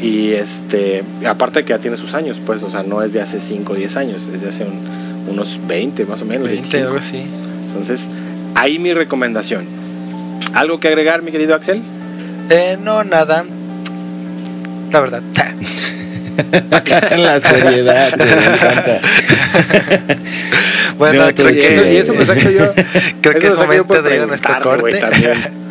[0.02, 3.39] Y este, aparte que ya tiene sus años, pues, o sea, no es de hace
[3.41, 6.47] 5 o 10 años, es de hace un- unos 20 más o menos.
[6.47, 6.86] 20, 25.
[6.88, 7.23] algo así.
[7.71, 8.08] Entonces,
[8.56, 9.65] ahí mi recomendación.
[10.54, 11.82] ¿Algo que agregar, mi querido Axel?
[12.50, 13.43] Eh, no, nada.
[14.91, 15.21] La verdad.
[17.17, 18.23] la seriedad, me
[18.56, 19.00] encanta.
[20.97, 22.73] bueno, No, creo que, eso, y eso me saco yo.
[23.21, 24.99] creo que eso es momento de ir a nuestro corte.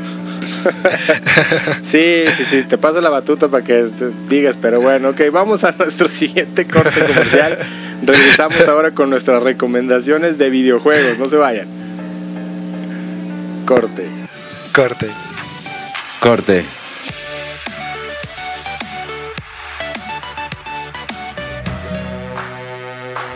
[1.83, 5.65] Sí, sí, sí, te paso la batuta para que te digas, pero bueno, ok, vamos
[5.65, 7.59] a nuestro siguiente corte comercial.
[8.05, 11.67] Regresamos ahora con nuestras recomendaciones de videojuegos, no se vayan.
[13.65, 14.07] Corte.
[14.73, 15.07] Corte.
[16.21, 16.65] Corte.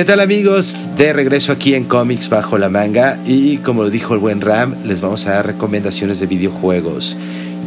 [0.00, 0.78] ¿Qué tal amigos?
[0.96, 4.74] De regreso aquí en Comics Bajo la Manga y como lo dijo el buen Ram,
[4.86, 7.18] les vamos a dar recomendaciones de videojuegos.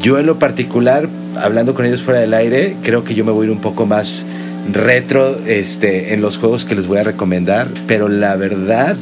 [0.02, 1.08] Yo en lo particular,
[1.40, 3.86] hablando con ellos fuera del aire, creo que yo me voy a ir un poco
[3.86, 4.26] más
[4.72, 8.96] retro este, en los juegos que les voy a recomendar, pero la verdad,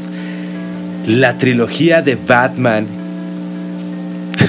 [1.08, 2.86] la trilogía de Batman,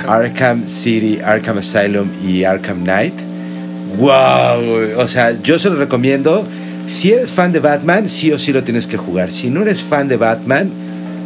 [0.08, 3.14] Arkham City, Arkham Asylum y Arkham Knight,
[3.96, 6.44] wow, o sea, yo se lo recomiendo.
[6.86, 9.30] Si eres fan de Batman, sí o sí lo tienes que jugar.
[9.30, 10.70] Si no eres fan de Batman,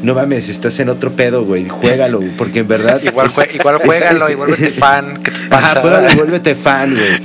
[0.03, 1.66] no mames, estás en otro pedo, güey.
[1.69, 3.01] Juégalo, porque en verdad.
[3.05, 5.23] Igual, es- igual juégalo es- y vuélvete fan.
[5.23, 5.81] ¿Qué te Ajá, pasa?
[5.81, 7.21] juégalo y vuélvete fan, güey.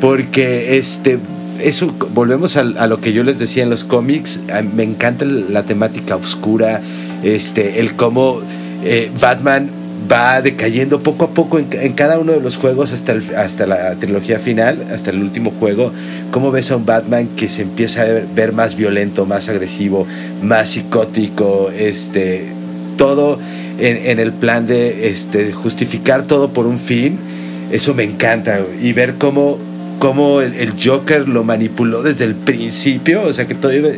[0.00, 1.18] Porque este.
[1.60, 4.40] Eso, volvemos a, lo que yo les decía en los cómics.
[4.74, 6.82] Me encanta la temática oscura.
[7.22, 8.42] Este, el cómo
[8.84, 9.70] eh, Batman
[10.10, 13.94] va decayendo poco a poco en, cada uno de los juegos hasta, el- hasta la
[13.96, 15.92] trilogía final, hasta el último juego.
[16.30, 20.06] ¿Cómo ves a un Batman que se empieza a ver, más violento, más agresivo,
[20.42, 22.46] más psicótico, este,
[22.96, 23.38] todo
[23.78, 27.18] en, el plan de este, justificar todo por un fin?
[27.70, 28.60] Eso me encanta.
[28.80, 29.58] Y ver cómo,
[29.98, 33.88] cómo el, el Joker lo manipuló desde el principio, o sea que todo iba,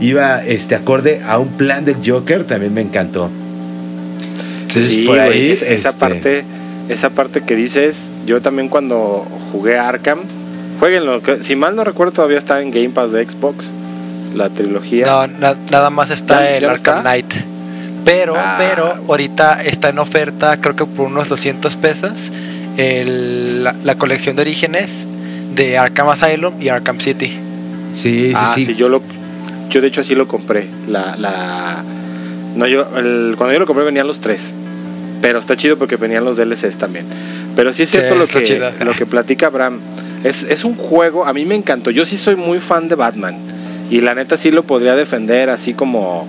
[0.00, 3.30] iba este, acorde a un plan del Joker, también me encantó.
[4.74, 6.44] Entonces, Sí, por ahí, es- esa este, parte,
[6.88, 10.20] esa parte que dices, yo también cuando jugué Arkham,
[10.80, 13.70] jueguenlo, que si mal no recuerdo todavía está en Game Pass de Xbox,
[14.34, 15.06] la trilogía.
[15.06, 17.00] No, na- nada más está ¿Ya- el Arkham está?
[17.02, 17.34] Knight.
[18.04, 18.56] Pero, Ah.
[18.58, 22.32] pero ahorita está en oferta, creo que por unos 200 pesos,
[22.76, 24.90] el- la, la colección de orígenes
[25.54, 27.28] de Arkham Asylum y Arkham City.
[27.90, 28.64] Sí, sí, ah, sí.
[28.66, 29.02] sí, yo lo,
[29.70, 31.82] yo de hecho así lo compré, la, la,
[32.56, 34.52] no yo, el- cuando yo lo compré venían los tres,
[35.20, 37.06] pero está chido porque venían los DLCs también.
[37.56, 38.70] Pero sí es Sí, cierto lo que, chido.
[38.84, 39.78] lo que platica Abraham.
[40.24, 41.90] Es, es un juego, a mí me encantó.
[41.90, 43.36] Yo sí soy muy fan de Batman.
[43.90, 46.26] Y la neta sí lo podría defender así como,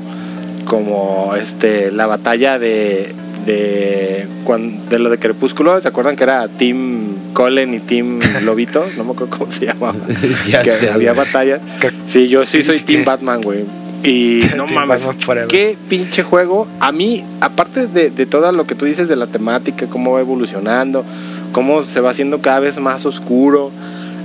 [0.65, 3.13] como este, la batalla de,
[3.45, 4.27] de,
[4.97, 5.79] lo de Crepúsculo.
[5.81, 8.86] ¿Se acuerdan que era Team Colin y Team Lobito?
[8.97, 9.95] No me acuerdo cómo se llamaba.
[10.47, 10.89] ya que sé.
[10.89, 11.62] había batallas.
[12.05, 13.63] Sí, yo sí soy Team Batman, güey.
[14.03, 15.01] Y no mames,
[15.49, 16.67] qué pinche juego.
[16.79, 20.19] A mí, aparte de, de todo lo que tú dices de la temática, cómo va
[20.19, 21.05] evolucionando,
[21.51, 23.71] cómo se va haciendo cada vez más oscuro,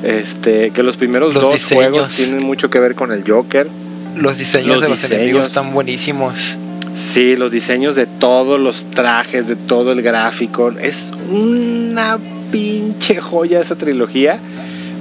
[0.03, 1.91] este, que los primeros Los dos diseños.
[1.91, 3.69] juegos tienen mucho que ver con el Joker.
[4.17, 5.23] Los diseños Los de los diseños.
[5.23, 6.57] enemigos están buenísimos.
[6.95, 10.73] Sí, los diseños de todos los trajes, de todo el gráfico.
[10.81, 12.19] Es una
[12.51, 14.41] pinche joya esa trilogía.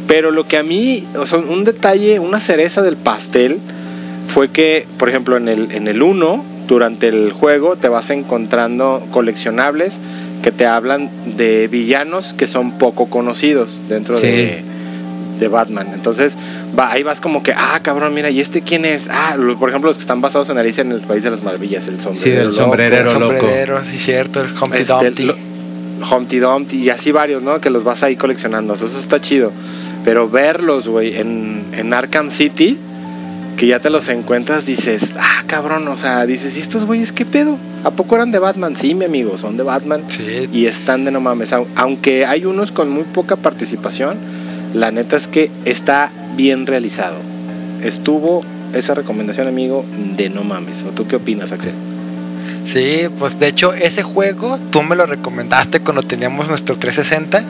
[0.08, 3.60] Pero lo que a mí, o sea, un detalle, una cereza del pastel,
[4.28, 9.02] fue que, por ejemplo, en el, en el 1, durante el juego, te vas encontrando
[9.12, 10.00] coleccionables
[10.44, 14.28] que te hablan de villanos que son poco conocidos dentro Sí.
[14.28, 14.64] de,
[15.40, 15.88] de Batman.
[15.94, 16.36] Entonces,
[16.78, 19.08] va, ahí vas como que, ah, cabrón, mira, ¿y este quién es?
[19.10, 21.42] Ah, lo- por ejemplo, los que están basados en Alicia en el País de las
[21.44, 22.16] Maravillas, el sombrero.
[22.24, 23.12] Sí, el loco, sombrerero.
[23.12, 23.36] El loco.
[23.38, 25.24] sombrerero, sí, cierto, el Humpty este, Dumpty.
[25.24, 25.36] lo-
[26.12, 27.60] Humpty Dumpty y así varios, ¿no?
[27.62, 28.74] Que los vas ahí coleccionando.
[28.76, 29.52] Eso está chido.
[30.04, 32.78] Pero verlos, güey, en, en Arkham City,
[33.58, 37.26] que ya te los encuentras, dices, ah, cabrón, o sea, dices, ¿y estos güeyes qué
[37.26, 37.58] pedo?
[37.84, 38.76] ¿A poco eran de Batman?
[38.78, 40.04] Sí, mi amigo, son de Batman.
[40.10, 41.52] Sí, Y están de no mames.
[41.54, 44.16] Au- Aunque hay unos con muy poca participación,
[44.76, 47.16] la neta es que está bien realizado.
[47.84, 48.44] Estuvo
[48.74, 49.84] esa recomendación, amigo,
[50.16, 50.84] de no mames.
[50.84, 51.74] ¿O tú qué opinas, Axel?
[52.66, 57.42] Sí, pues de hecho ese juego tú me lo recomendaste cuando teníamos nuestro 360,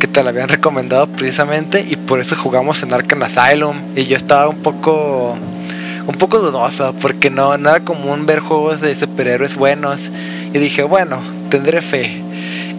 [0.00, 4.16] que te lo habían recomendado precisamente y por eso jugamos en Arkham Asylum y yo
[4.16, 5.36] estaba un poco
[6.06, 10.10] un poco dudoso porque no, no era común ver juegos de superhéroes buenos
[10.52, 11.18] y dije, bueno,
[11.50, 12.22] tendré fe.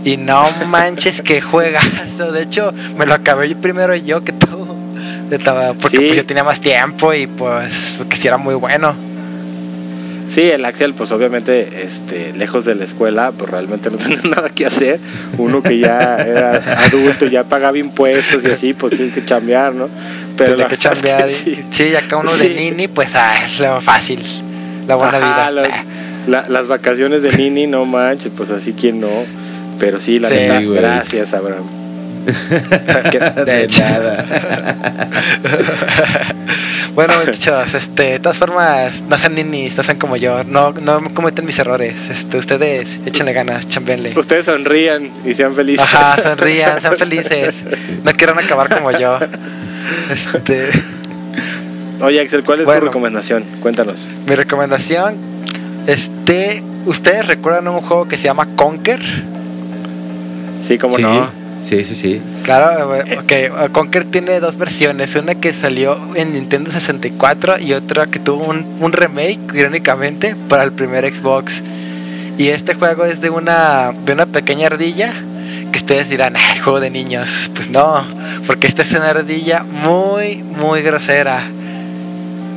[0.04, 4.48] Y no manches que juegazo, de hecho me lo acabé primero yo que tú.
[5.82, 6.04] Porque Sí.
[6.08, 8.94] pues, yo tenía más tiempo y pues porque sí era muy bueno.
[10.34, 14.50] Sí, el Axel, pues obviamente, este, lejos de la escuela, pues realmente no tenía nada
[14.50, 14.98] que hacer.
[15.38, 19.90] Uno que ya era adulto, ya pagaba impuestos y así, pues tiene que chambear, ¿no?
[20.38, 21.28] Tenía la que verdad es chambear.
[21.28, 21.66] que sí.
[21.72, 21.96] sí.
[21.96, 22.48] acá uno Sí.
[22.48, 24.24] de Nini, pues ah, es lo fácil.
[24.88, 25.52] La buena Ajá, vida.
[25.52, 25.68] las,
[26.28, 29.10] la- las vacaciones de Nini, no manches, pues así quien no.
[29.80, 30.80] Pero sí, la Sí, güey.
[30.80, 31.66] gracias, Abraham.
[33.46, 34.26] de De nada.
[36.96, 41.14] Bueno, muchachos, este, de todas formas, no sean ninis, no sean como yo, no, no
[41.14, 42.10] cometen mis errores.
[42.10, 44.14] Este, ustedes échenle ganas, chambenle.
[44.18, 45.86] Ustedes sonrían y sean felices.
[45.86, 47.56] Ajá, sonrían, sean felices.
[48.04, 49.18] No quieran acabar como yo.
[50.10, 50.70] Este,
[52.02, 52.82] Oye, Axel, ¿cuál es Bueno.
[52.82, 53.44] tu recomendación?
[53.62, 54.08] Cuéntanos.
[54.28, 55.16] mi recomendación,
[55.88, 59.02] este, ¿ustedes recuerdan un juego que se llama Conker?
[60.68, 61.30] Sí, como sí, no.
[61.62, 62.22] Sí, sí, sí.
[62.44, 63.32] Claro, eh, ok.
[63.32, 65.16] eh, Conker tiene dos versiones.
[65.16, 70.64] Una que salió en Nintendo 64 y otra que tuvo un, un remake, irónicamente, para
[70.64, 71.62] el primer Xbox.
[72.38, 75.14] Y este juego es de una, de una pequeña ardilla
[75.72, 77.50] que ustedes dirán, "Ay, juego de niños.
[77.54, 78.04] Pues no,
[78.48, 81.44] porque esta es una ardilla muy, muy grosera.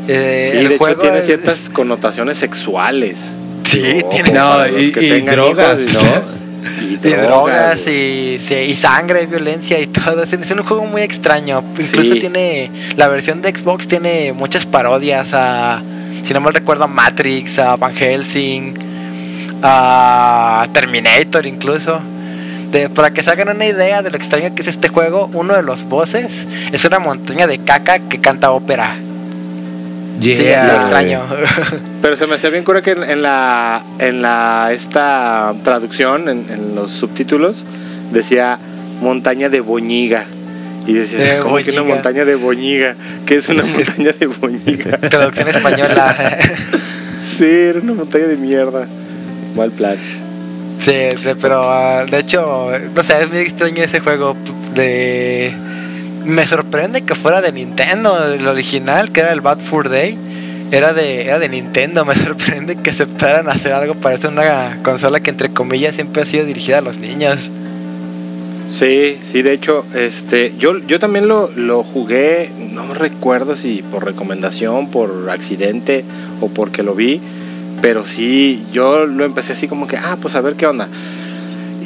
[0.09, 3.31] Eh, Sí, el de hecho juego tiene es- ciertas connotaciones sexuales.
[3.65, 6.44] Sí, Ojo, tiene- No, y, que y tengan drogas, hijos, ¿no?
[6.81, 10.23] Y Y drogas y, sí, y sangre y violencia y todo.
[10.23, 11.63] Es, es un juego muy extraño.
[11.79, 12.19] Incluso Sí.
[12.21, 12.71] tiene.
[12.97, 15.83] La versión de Xbox tiene muchas parodias a.
[16.23, 18.75] Si no mal recuerdo, a Matrix, a Van Helsing,
[19.63, 22.01] a Terminator incluso.
[22.71, 25.55] De- para que se hagan una idea de lo extraño que es este juego, uno
[25.55, 28.97] de los bosses es una montaña de caca que canta ópera.
[30.21, 30.83] Yeah, sí, ya lo güey.
[30.83, 31.21] extraño.
[32.03, 36.47] Pero se me hacía bien cura que en, en la en la esta traducción, en,
[36.51, 37.65] en los subtítulos,
[38.13, 38.59] decía
[39.01, 40.25] montaña de Boñiga.
[40.87, 41.95] Y decía, De ¿cómo que una Boñiga.
[41.95, 42.95] montaña de Boñiga?
[43.27, 44.99] ¿Qué es una montaña de Boñiga?
[44.99, 46.39] Traducción española.
[47.39, 48.87] sí, era una montaña de mierda.
[49.57, 49.97] Mal plan.
[50.79, 50.93] Sí,
[51.41, 54.37] pero ah, de hecho, no sé, es muy extraño ese juego
[54.75, 55.53] de...
[56.25, 60.17] Me sorprende que fuera de Nintendo, el original, que era el Bad Fur Day,
[60.71, 62.05] era de, era de Nintendo.
[62.07, 66.27] Me sorprende que aceptaran hacer algo para hacer una consola que entre comillas siempre ha
[66.27, 67.51] sido dirigida a los niños.
[68.69, 74.07] Sí, sí, de hecho, este, yo, yo también lo, lo jugué, no recuerdo si por
[74.07, 76.03] recomendación, por accidente
[76.41, 77.21] o porque lo vi,
[77.83, 80.89] pero sí, yo lo empecé así como que, ah, pues a ver qué onda.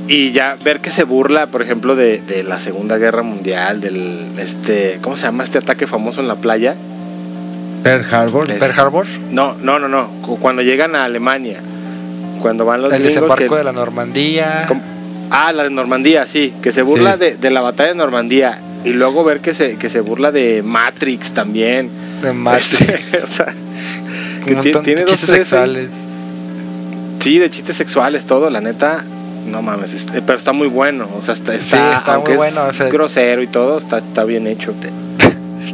[0.08, 4.26] Y ya ver que se burla, por ejemplo, de, de la Segunda Guerra Mundial, del,
[4.38, 6.74] este, ¿cómo se llama este ataque famoso en la playa?
[7.82, 8.50] Pearl Harbor.
[8.50, 11.60] Es- Pearl Harbor, No, no, no, no, cu- cuando llegan a Alemania,
[12.40, 14.64] cuando van los el desembarco que- de la Normandía.
[14.66, 14.80] Com-
[15.30, 17.18] Ah, la de Normandía, sí, que se burla Sí.
[17.18, 20.62] de, de la batalla de Normandía y luego ver que se, que se burla de
[20.64, 21.90] Matrix también.
[22.22, 23.54] de Matrix, Este, o sea,
[24.46, 25.90] que un ti- montón de tiene dos, sexuales.
[27.20, 29.04] sí, de chistes sexuales, todo, la neta,
[29.48, 32.52] no mames, este, pero está muy bueno, o sea, está, está, está aunque muy es
[32.54, 34.72] bueno, o sea- grosero y todo, está, está bien hecho.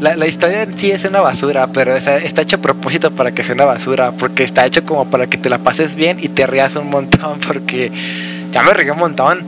[0.00, 3.32] La, la historia en sí es una basura, pero está, está hecho a propósito para
[3.32, 6.28] que sea una basura, porque está hecho como para que te la pases bien y
[6.28, 7.92] te rías un montón, porque
[8.50, 9.40] ya me reí un montón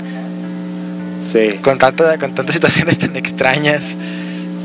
[1.33, 3.97] Sí, con, tanta, con tantas situaciones tan extrañas.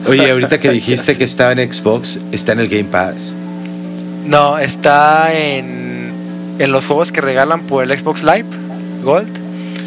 [0.07, 3.33] Oye, ahorita que dijiste que estaba en Xbox, está en el Game Pass.
[4.27, 6.13] No, está en,
[6.59, 8.45] en los juegos que regalan por el Xbox Live
[9.03, 9.27] Gold.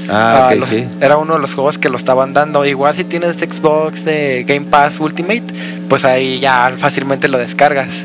[0.08, 0.86] Ah, ok, los- sí.
[1.00, 2.64] Era uno de los juegos que lo estaban dando.
[2.66, 5.42] Igual si tienes Xbox de Game Pass Ultimate,
[5.88, 8.04] pues ahí ya fácilmente lo descargas.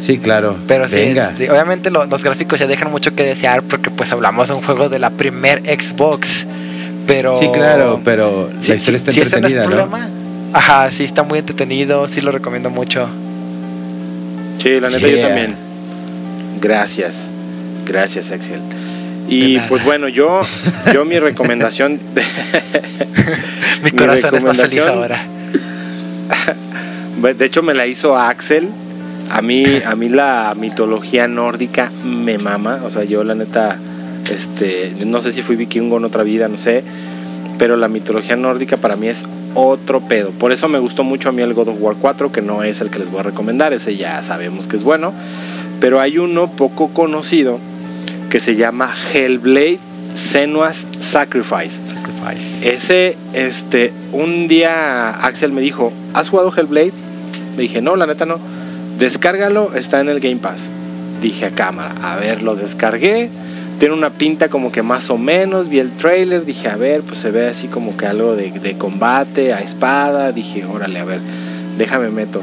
[0.00, 0.56] Sí, claro.
[0.68, 1.32] Pero sí, Venga.
[1.36, 4.62] sí, obviamente lo- los gráficos ya dejan mucho que desear porque pues hablamos de un
[4.62, 6.46] juego de la primer Xbox.
[7.06, 9.88] Pero Sí, claro, pero Sí, la historia sí, está sí, ese no es entretenida, ¿no?
[9.90, 10.08] problema.
[10.52, 13.08] Ajá, sí, está muy entretenido, sí lo recomiendo mucho.
[14.62, 15.54] sí, la neta yo también.
[16.60, 17.30] Gracias,
[17.86, 18.60] gracias Axel.
[19.28, 20.40] Y pues bueno, yo,
[20.92, 21.98] yo mi recomendación...
[23.84, 25.24] Mi Mi corazón es más feliz recomendación- ahora.
[27.38, 28.68] De hecho, me la hizo Axel.
[29.30, 32.80] A mí, a mí la mitología nórdica me mama.
[32.84, 33.76] O sea, yo la neta,
[34.32, 36.82] este, no sé si fui vikingo en otra vida, no sé.
[37.58, 40.30] Pero la mitología nórdica para mí es otro pedo.
[40.30, 42.80] Por eso me gustó mucho a mí el God of War 4, que no es
[42.80, 43.72] el que les voy a recomendar.
[43.72, 45.12] Ese ya sabemos que es bueno.
[45.80, 47.58] Pero hay uno poco conocido
[48.30, 49.78] que se llama Hellblade
[50.14, 51.80] Senua's Sacrifice.
[52.62, 56.92] Ese, este, un día Axel me dijo, ¿has jugado Hellblade?
[57.56, 58.38] Le dije, no, la neta no.
[58.98, 60.68] Descárgalo, está en el Game Pass.
[61.22, 63.30] Dije a cámara, a ver, lo descargué.
[63.78, 65.68] Tiene una pinta como que más o menos.
[65.68, 68.76] Vi el trailer, dije, a ver, pues se ve así como que algo de, de
[68.76, 70.32] combate a espada.
[70.32, 71.20] Dije, órale, a ver,
[71.78, 72.42] déjame meto.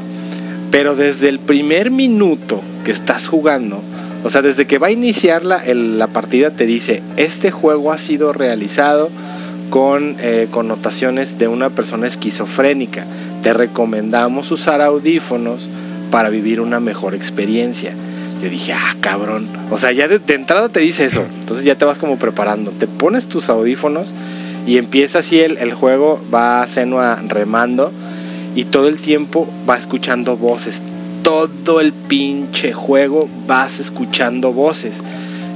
[0.70, 3.82] Pero desde el primer minuto que estás jugando,
[4.26, 7.92] o sea, desde que va a iniciar la, el- la partida, te dice: Este juego
[7.92, 9.08] ha sido realizado
[9.70, 13.04] con eh, connotaciones de una persona esquizofrénica.
[13.42, 15.68] Te recomendamos usar audífonos
[16.10, 17.92] para vivir una mejor experiencia.
[18.42, 19.48] Yo dije, ah, cabrón.
[19.70, 21.24] O sea, ya de, de entrada te dice eso.
[21.40, 22.70] Entonces ya te vas como preparando.
[22.70, 24.12] Te pones tus audífonos
[24.66, 26.20] y empieza así el, el juego.
[26.32, 27.90] Va a Senua remando
[28.54, 30.80] y todo el tiempo va escuchando voces.
[31.26, 35.02] Todo el pinche juego vas escuchando voces.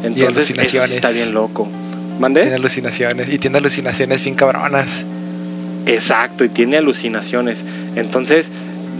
[0.03, 1.69] Entonces eso sí está bien loco.
[1.69, 2.55] Tiene ¿Mandé?
[2.55, 5.05] alucinaciones y tiene alucinaciones bien cabronas.
[5.87, 7.65] Exacto, y tiene alucinaciones.
[7.95, 8.51] Entonces,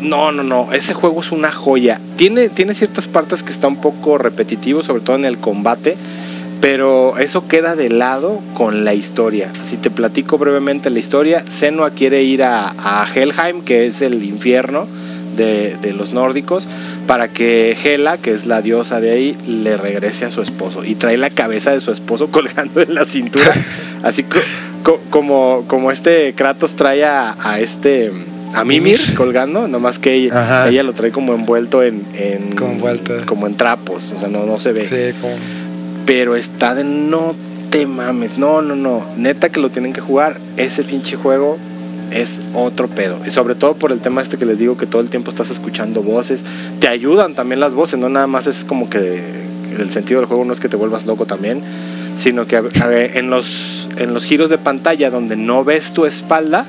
[0.01, 2.01] no, no, no, ese juego es una joya.
[2.17, 5.97] Tiene, tiene ciertas partes que está un poco repetitivo, sobre todo en el combate,
[6.61, 9.51] pero eso queda de lado con la historia.
[9.65, 14.23] Si te platico brevemente la historia, Senua quiere ir a, a Helheim, que es el
[14.23, 14.87] infierno
[15.37, 16.67] de, de los nórdicos,
[17.07, 20.85] para que Hela, que es la diosa de ahí, le regrese a su esposo.
[20.85, 23.53] Y trae la cabeza de su esposo colgando en la cintura,
[24.03, 24.39] así co-
[24.85, 28.11] co- como, como este Kratos trae a, a este...
[28.53, 30.69] A Mimir colgando, nomás que ella, Ajá.
[30.69, 33.15] ella lo trae como envuelto en, en Como envuelto.
[33.25, 35.35] como en trapos, o sea, no, no se ve Sí, como
[36.05, 37.37] pero está de no
[37.71, 41.59] te mames, no, no, no, neta que lo tienen que jugar, ese pinche juego
[42.13, 45.03] es otro pedo, y sobre todo por el tema este que les digo que todo
[45.03, 46.43] el tiempo estás escuchando voces,
[46.81, 49.23] te ayudan también las voces, no nada más es como que
[49.79, 51.63] el sentido del juego no es que te vuelvas loco también,
[52.19, 56.07] sino que a ver, en los en los giros de pantalla donde no ves tu
[56.07, 56.65] espalda,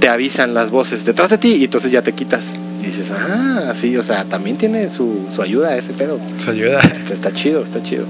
[0.00, 2.54] te avisan las voces detrás de ti y entonces ya te quitas.
[2.82, 6.18] Y dices, ah, sí, o sea, también tiene su, su ayuda ese pedo.
[6.38, 6.80] Se ayuda.
[6.80, 8.04] Está, está chido, está chido.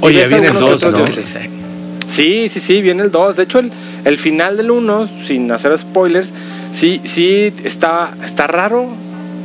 [0.00, 1.06] Oye, Y ves viene el algunos 2, otros ¿no?
[1.06, 1.38] dioses.
[2.08, 3.36] Sí, sí, sí, viene el 2.
[3.36, 3.70] De hecho, el,
[4.08, 6.32] el final del 1, sin hacer spoilers,
[6.72, 8.88] sí, sí, está, está raro.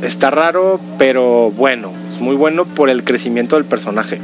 [0.02, 1.92] Está raro, pero bueno.
[2.10, 4.18] Es muy bueno por el crecimiento del personaje.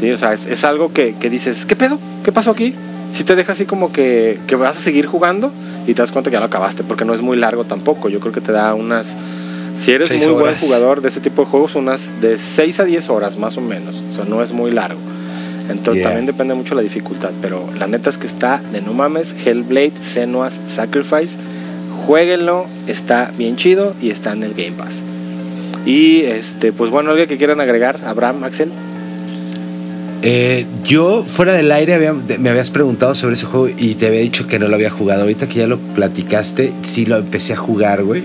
[0.00, 1.98] Sí, o sea, es, es algo que, que dices, ¿qué pedo?
[2.24, 2.74] ¿Qué pasó aquí?
[3.12, 5.52] Si te deja así como que, que vas a seguir jugando
[5.86, 8.08] y te das cuenta que ya lo acabaste, porque no es muy largo tampoco.
[8.08, 9.14] Yo creo que te da unas.
[9.78, 13.10] Si eres muy buen jugador de este tipo de juegos, unas de 6 a 10
[13.10, 14.02] horas más o menos.
[14.12, 14.98] O sea, no es muy largo.
[15.70, 16.04] Entonces Yeah.
[16.08, 17.30] también depende mucho de la dificultad.
[17.40, 21.36] Pero la neta es que está de no mames, Hellblade, Senua's Sacrifice.
[22.06, 25.02] Jueguenlo, está bien chido y está en el Game Pass.
[25.86, 28.70] Y este, pues bueno, algo que quieran agregar, Abraham, Axel.
[30.22, 34.20] Eh, yo fuera del aire había- me habías preguntado sobre ese juego y te había
[34.20, 35.22] dicho que no lo había jugado.
[35.22, 38.24] Ahorita que ya lo platicaste, sí lo empecé a jugar, güey.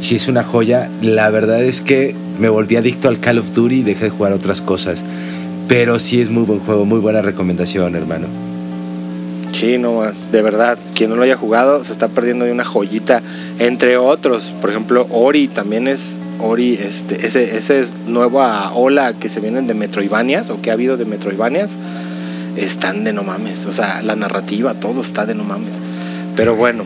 [0.00, 0.88] Sí es una joya.
[1.02, 4.32] La verdad es que me volví adicto al Call of Duty y dejé de jugar
[4.32, 5.04] otras cosas.
[5.68, 8.26] Pero sí es muy buen juego, muy buena recomendación, hermano.
[9.52, 10.02] Sí, no,
[10.32, 13.22] de verdad, quien no lo haya jugado se está perdiendo de una joyita,
[13.58, 14.52] entre otros.
[14.60, 19.68] Por ejemplo, Ori también es Ori, este, ese, ese es nueva ola que se vienen
[19.68, 21.78] de Metroidvanias o que ha habido de Metroidvanias,
[22.56, 23.64] están de no mames.
[23.66, 25.74] O sea, la narrativa, todo está de no mames.
[26.36, 26.84] Pero bueno,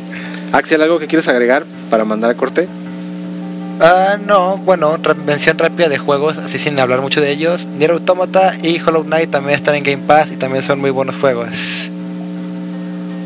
[0.53, 2.68] Axel, ¿algo que quieres agregar para mandar a corte?
[3.81, 7.66] Ah, no, bueno, mención rápida de juegos, así sin hablar mucho de ellos.
[7.66, 11.14] Nier Automata y Hollow Knight también están en Game Pass y también son muy buenos
[11.16, 11.91] juegos.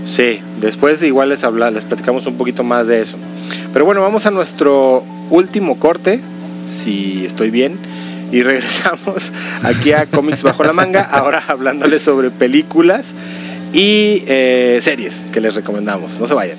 [0.05, 3.17] Sí, después igual les habla, les platicamos un poquito más de eso.
[3.73, 6.21] Pero bueno, vamos a nuestro último corte,
[6.69, 7.79] si estoy bien,
[8.31, 9.33] y regresamos
[9.63, 13.15] aquí a Comics Bajo la Manga, ahora hablándoles sobre películas
[13.73, 16.21] y eh, series que les recomendamos.
[16.21, 16.59] No se vayan.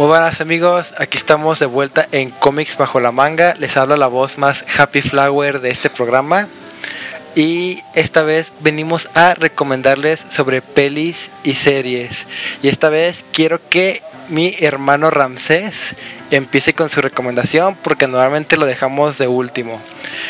[0.00, 3.52] Muy buenas amigos, aquí estamos de vuelta en Comics Bajo la Manga.
[3.58, 6.48] Les habla la voz más Happy Flower de este programa.
[7.36, 12.26] Y esta vez venimos a recomendarles sobre pelis y series.
[12.62, 15.94] Y esta vez quiero que mi hermano Ramsés
[16.30, 19.82] empiece con su recomendación porque normalmente lo dejamos de último.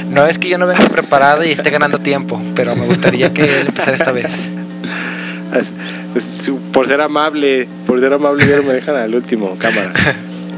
[0.04, 3.44] No es que yo no venga preparado y esté ganando tiempo, pero me gustaría que
[3.44, 4.32] él empezara esta vez.
[6.72, 9.92] Por ser amable, por ser amable, ya no me dejan al último, cámara.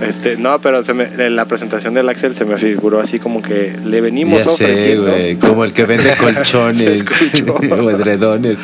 [0.03, 3.41] Este, no, pero se me- en la presentación del Axel se me figuró así como
[3.41, 5.13] que le venimos Ya sé, ofreciendo.
[5.13, 5.37] güey.
[5.37, 7.05] Como el que vende colchones
[7.71, 8.59] o edredones.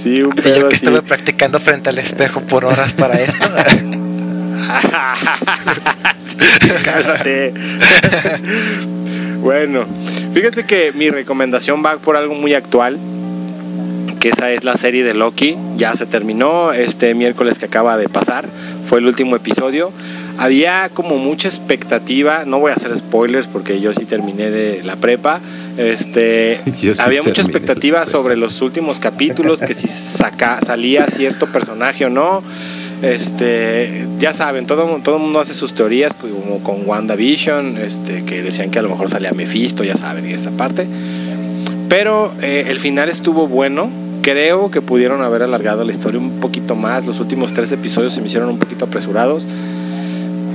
[0.00, 0.84] sí, un Y pedo yo que así.
[0.84, 3.46] estuve practicando frente al espejo por horas para esto.
[6.24, 7.52] Sí, cálmate.
[9.40, 9.86] bueno,
[10.32, 12.96] fíjate que mi recomendación va por algo muy actual.
[14.24, 15.54] Que esa es la serie de Loki.
[15.76, 18.46] Ya se terminó este miércoles que acaba de pasar.
[18.86, 19.92] Fue el último episodio.
[20.38, 22.46] Había como mucha expectativa.
[22.46, 25.42] No voy a hacer spoilers porque yo sí terminé de la prepa.
[25.76, 29.60] Este, sí había mucha expectativa sobre los últimos capítulos.
[29.60, 32.42] Que si saca, salía cierto personaje o no.
[33.02, 38.40] Este, ya saben, todo, todo el mundo hace sus teorías, como con WandaVision, este, que
[38.40, 40.86] decían que a lo mejor salía Mephisto, ya saben, y esa parte.
[41.90, 44.03] Pero eh, el final estuvo bueno.
[44.24, 47.04] Creo que pudieron haber alargado la historia un poquito más.
[47.04, 49.46] Los últimos tres episodios se me hicieron un poquito apresurados.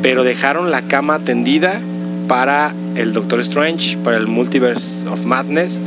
[0.01, 1.79] Pero dejaron la cama tendida
[2.27, 5.81] para el Doctor Strange, para el Multiverse of Madness.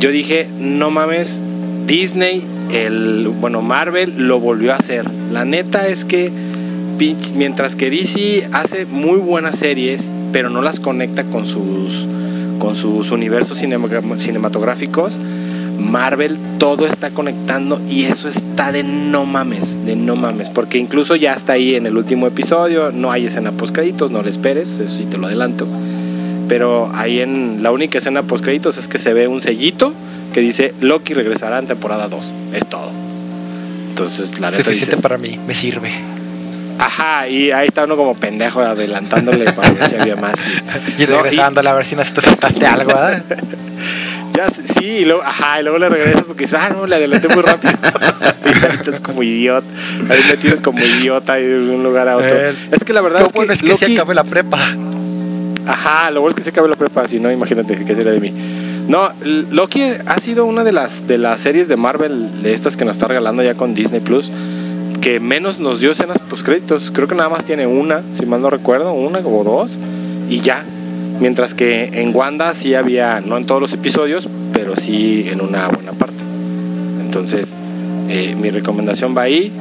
[0.00, 1.42] Yo dije, no mames,
[1.86, 2.42] Disney,
[2.72, 5.04] el bueno, Marvel lo volvió a hacer.
[5.30, 6.32] La neta es que
[7.34, 12.08] mientras que DC hace muy buenas series, pero no las conecta con sus
[12.58, 15.18] con sus universos cinema- cinematográficos,
[15.78, 21.16] Marvel todo está conectando y eso está de no mames, de no mames, porque incluso
[21.16, 24.78] ya está ahí en el último episodio, no hay escena post créditos, no le esperes,
[24.78, 25.66] eso sí te lo adelanto.
[26.48, 29.92] pero ahí en la única escena post créditos es que se ve un sellito
[30.32, 32.32] que dice Loki regresará en temporada 2.
[32.54, 32.90] Es todo.
[33.90, 35.90] Entonces, la neta Suficiente dices, para mí, me sirve.
[36.78, 40.34] Ajá, y ahí está uno como pendejo adelantándole para ver si había más.
[40.98, 43.22] Y No, regresando a ver si nos saltaste algo, ¿verdad?
[44.34, 47.28] Ya, sí, y luego, ajá, y luego le regresas porque dices, ah, no, le adelanté
[47.28, 47.72] muy rápido.
[48.44, 49.66] y ahí estás como idiota.
[50.08, 52.28] Ahí me tienes como idiota de un lugar a otro.
[52.28, 54.58] Eh, es que la verdad Lo es que, bueno es que se acabe la prepa.
[55.66, 58.20] Ajá, lo bueno es que se acabe la prepa, si no, imagínate qué sería de
[58.20, 58.32] mí.
[58.88, 62.84] No, Loki ha sido una de las de las series de Marvel, de estas que
[62.84, 64.30] nos está regalando ya con Disney Plus,
[65.00, 66.90] que menos nos dio escenas post créditos.
[66.92, 69.78] Creo que nada más tiene una, si mal no recuerdo, una o dos,
[70.28, 70.64] y ya.
[71.20, 75.68] Mientras que en Wanda sí había, no en todos los episodios, pero sí en una
[75.68, 76.16] buena parte.
[77.00, 77.52] Entonces,
[78.08, 79.52] eh, mi recomendación va ahí,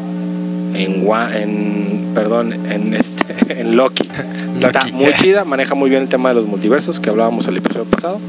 [0.73, 3.25] en, en perdón, en, este,
[3.61, 4.07] en Loki.
[4.61, 7.85] Está muy chida, maneja muy bien el tema de los multiversos que hablábamos el episodio
[7.85, 8.19] pasado.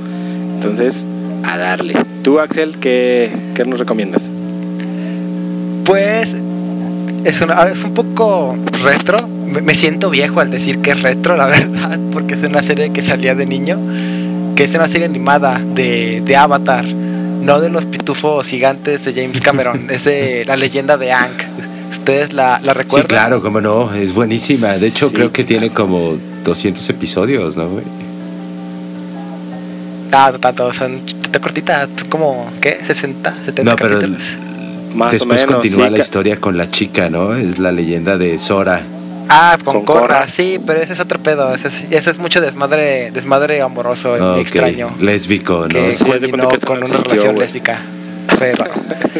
[0.55, 1.05] Entonces,
[1.45, 1.95] a darle.
[2.23, 4.33] Tú, Axel, ¿qué, qué nos recomiendas?
[5.85, 6.35] Pues
[7.25, 9.19] es, una, es un poco retro.
[9.63, 13.03] Me, siento viejo al decir que es retro, la verdad, porque es una serie que
[13.03, 13.79] salía de niño,
[14.57, 19.41] que es una serie animada de, de Avatar, no de los pitufos gigantes de James
[19.43, 21.37] Cameron, es de la leyenda de Aang.
[21.91, 23.07] ¿Ustedes la, la Sí, recuerdan?
[23.09, 24.69] claro, cómo no, es buenísima.
[24.69, 25.61] De hecho, Sí, creo que claro.
[25.61, 27.69] tiene como 200 episodios, ¿no?
[27.69, 27.85] güey?
[30.11, 32.79] Ah, no tanto, son está cortita, como, ¿qué?
[32.81, 33.15] ¿60?
[33.47, 34.37] ¿70 No, pero capítulos?
[34.95, 35.55] Más Después o menos.
[35.55, 37.35] continúa sí, la historia con la chica, ¿no?
[37.35, 38.83] Es la leyenda de Sora.
[39.29, 40.29] Ah, con, con Korra, Korra.
[40.29, 44.41] sí, pero ese es otro pedo, ese es, ese es mucho desmadre, desmadre amoroso y
[44.41, 44.95] extraño.
[45.01, 45.69] Lésbico, ¿no?
[45.69, 47.79] que Sí, culminó que con no una existió, relación lésbica.
[48.39, 48.65] Pero,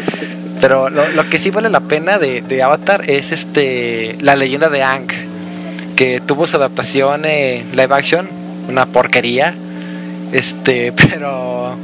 [0.61, 4.69] pero lo, lo que sí vale la pena de, de Avatar es este la leyenda
[4.69, 5.07] de Aang,
[5.95, 8.27] que tuvo su adaptación en live action,
[8.69, 9.55] una porquería.
[10.31, 11.75] Este, pero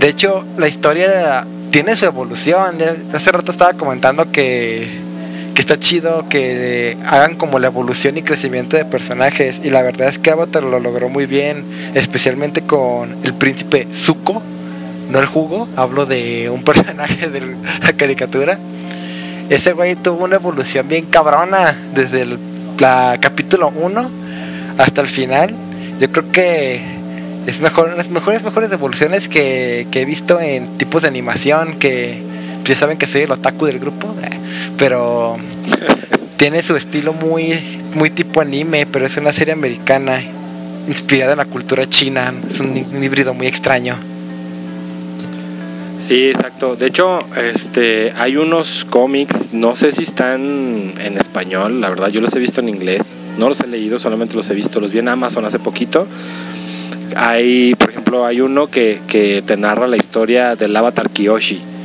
[0.00, 2.76] de hecho la historia tiene su evolución.
[3.12, 4.88] Hace rato estaba comentando que,
[5.56, 9.58] que está chido que hagan como la evolución y crecimiento de personajes.
[9.64, 14.42] Y la verdad es que Avatar lo logró muy bien, especialmente con el príncipe Zuko,
[15.10, 18.58] no el jugo, hablo de un personaje de la caricatura.
[19.48, 22.38] Ese güey tuvo una evolución bien cabrona desde el
[22.78, 24.10] la capítulo 1
[24.76, 25.54] hasta el final.
[25.98, 26.82] Yo creo que
[27.46, 32.25] es mejor, las mejores, mejores evoluciones que, que he visto en tipos de animación que
[32.66, 34.30] ya saben que soy el otaku del grupo, eh,
[34.76, 35.36] pero
[36.36, 37.54] tiene su estilo muy,
[37.94, 40.20] muy tipo anime, pero es una serie americana
[40.86, 42.32] inspirada en la cultura china.
[42.48, 43.96] Es un, híbrido muy extraño.
[45.98, 46.76] Sí, exacto.
[46.76, 52.20] De hecho, este, hay unos cómics, no sé si están en español, la verdad, yo
[52.20, 53.14] los he visto en inglés.
[53.38, 56.06] No los he leído, solamente los he visto, los vi en Amazon hace poquito.
[57.16, 61.75] Hay, por ejemplo, hay uno que, que te narra la historia del avatar Kiyoshi.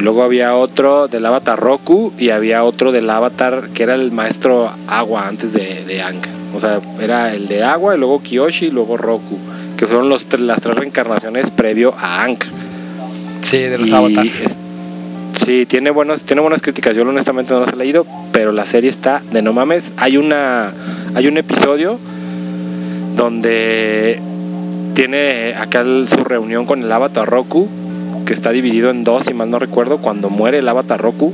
[0.00, 4.70] Luego había otro del avatar Roku y había otro del avatar que era el maestro
[4.88, 6.20] agua antes de, de Aang.
[6.54, 9.38] O sea, era el de agua y luego Kiyoshi y luego Roku,
[9.76, 12.38] que fueron los, las tres reencarnaciones previo a Aang.
[13.42, 14.26] Sí, de los Avatar.
[14.26, 14.58] es-
[15.44, 16.96] sí, tiene buenos, tiene buenas críticas.
[16.96, 19.92] Yo honestamente no las he leído, pero la serie está de no mames.
[19.96, 20.72] Hay una,
[21.14, 21.98] hay un episodio
[23.16, 24.20] donde
[24.94, 27.68] tiene acá su reunión con el Avatar Roku,
[28.24, 31.32] que está dividido en dos, si mal no recuerdo, cuando muere el Avatar Roku.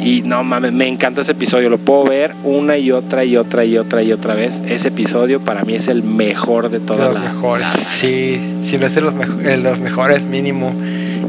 [0.00, 1.68] Y no mames, me encanta ese episodio.
[1.70, 4.62] Lo puedo ver una y otra y otra y otra y otra vez.
[4.68, 7.20] Ese episodio para mí es el mejor de toda los la.
[7.32, 7.66] mejores.
[7.66, 10.72] la- Sí, si no es de los, mejo- eh, los mejores mínimo.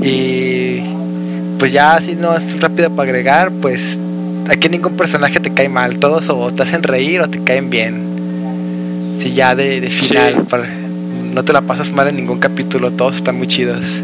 [0.04, 0.82] Y
[1.58, 4.00] pues ya así no es rápido para agregar, pues
[4.48, 5.98] aquí ningún personaje te cae mal.
[5.98, 9.18] Todos o te hacen reír o te caen bien.
[9.20, 10.42] Si ya de, de final, Sí.
[10.48, 10.68] para-
[11.34, 14.02] no te la pasas mal en ningún capítulo, todos están muy chidos.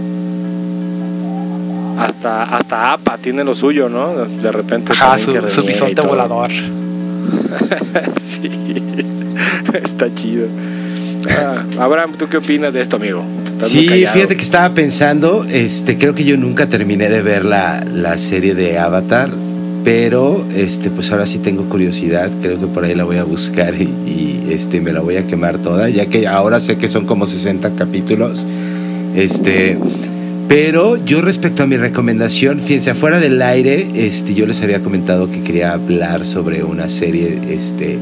[1.97, 4.25] Hasta, hasta APA tiene lo suyo, ¿no?
[4.25, 4.91] De repente.
[4.93, 6.51] Ajá, su, su bisonte volador.
[8.21, 8.51] sí,
[9.73, 10.47] está chido.
[11.29, 13.23] Ah, Abraham, ¿tú qué opinas de esto, amigo?
[13.59, 18.17] Sí, fíjate que estaba pensando, este, creo que yo nunca terminé de ver la, la
[18.17, 19.29] serie de Avatar,
[19.83, 23.73] pero este, pues ahora sí tengo curiosidad, creo que por ahí la voy a buscar
[23.75, 27.05] y, y, este, me la voy a quemar toda, ya que ahora sé que son
[27.05, 28.45] como 60 capítulos.
[29.15, 29.77] Este,
[30.47, 35.29] pero yo respecto a mi recomendación, fíjense, afuera del aire, este, yo les había comentado
[35.29, 37.97] que quería hablar sobre una serie, este,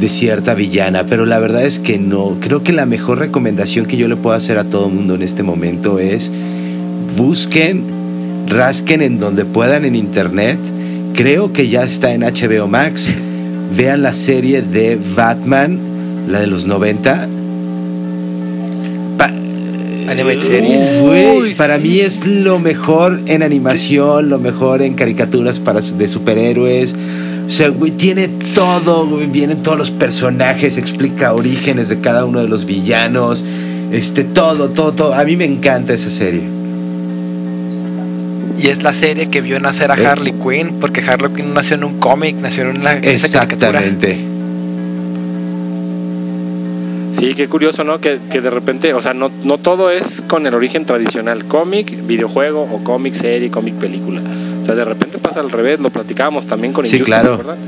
[0.00, 2.38] de cierta villana, pero la verdad es que no.
[2.40, 5.22] Creo que la mejor recomendación que yo le puedo hacer a todo el mundo en
[5.22, 6.32] este momento es
[7.16, 7.84] busquen,
[8.48, 10.58] rasquen en donde puedan en internet.
[11.14, 13.12] Creo que ya está en HBO Max.
[13.76, 15.78] Vean la serie de Batman,
[16.28, 17.28] la de los 90.
[20.10, 21.56] Animated series.
[21.56, 26.94] Para mí es lo mejor en animación, lo mejor en caricaturas para, de superhéroes.
[27.46, 32.40] O sea, güey, tiene todo, güey, vienen todos los personajes, explica orígenes de cada uno
[32.40, 33.44] de los villanos,
[33.92, 35.14] este, todo, todo, todo.
[35.14, 36.42] A mí me encanta esa serie.
[38.60, 40.06] Y es la serie que vio nacer a Eh.
[40.06, 43.82] Harley Quinn, porque Harley Quinn nació en un cómic, nació en una en esa caricatura.
[47.20, 48.00] Sí, qué curioso, ¿no?
[48.00, 52.06] Que, que de repente, o sea, no, no todo es con el origen tradicional, cómic,
[52.06, 54.22] videojuego o cómic serie, cómic película.
[54.62, 57.36] O sea, de repente pasa al revés, lo platicábamos también con Sí, Injustice, claro.
[57.36, 57.58] ¿verdad?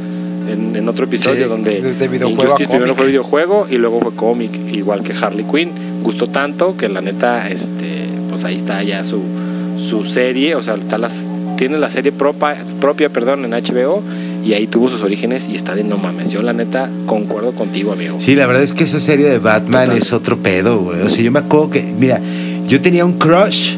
[0.48, 5.02] En, en otro episodio Sí, donde Injustice primero fue videojuego y luego fue cómic, igual
[5.02, 5.70] que Harley Quinn.
[6.02, 9.22] Gustó tanto que la neta, este, pues ahí está ya su,
[9.76, 11.26] su serie, o sea, está las,
[11.56, 14.02] tiene la serie propia, propia perdón, en HBO
[14.44, 16.30] y ahí tuvo sus orígenes y está de no mames.
[16.30, 18.16] Yo la neta concuerdo contigo, amigo.
[18.18, 20.02] Sí, la verdad es que esa serie de Batman Total.
[20.02, 21.02] es otro pedo, güey.
[21.02, 22.20] O sea, yo me acuerdo que, mira,
[22.66, 23.76] yo tenía un crush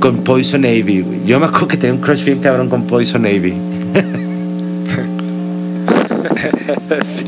[0.00, 1.24] con Poison Ivy, güey.
[1.26, 3.54] Yo me acuerdo que tenía un crush bien cabrón con Poison Ivy.
[7.04, 7.24] sí.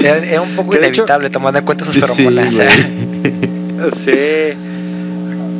[0.00, 2.54] Era, era un poco de hecho- inevitable tomando en cuenta sus Sí, feromonas.
[2.54, 2.68] güey.
[3.94, 4.10] Sí.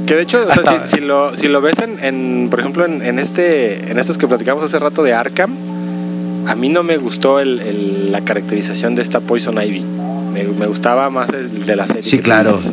[0.09, 2.61] Que de hecho, o sea, Hasta- si, si lo, si lo ves en, en, por
[2.61, 5.51] ejemplo, en, en este, en estos que platicamos hace rato de Arkham,
[6.47, 9.85] a mí no me gustó el, el- la caracterización de esta Poison Ivy.
[10.33, 12.03] Me, me gustaba más el de la serie.
[12.03, 12.57] Sí, claro.
[12.57, 12.73] dices.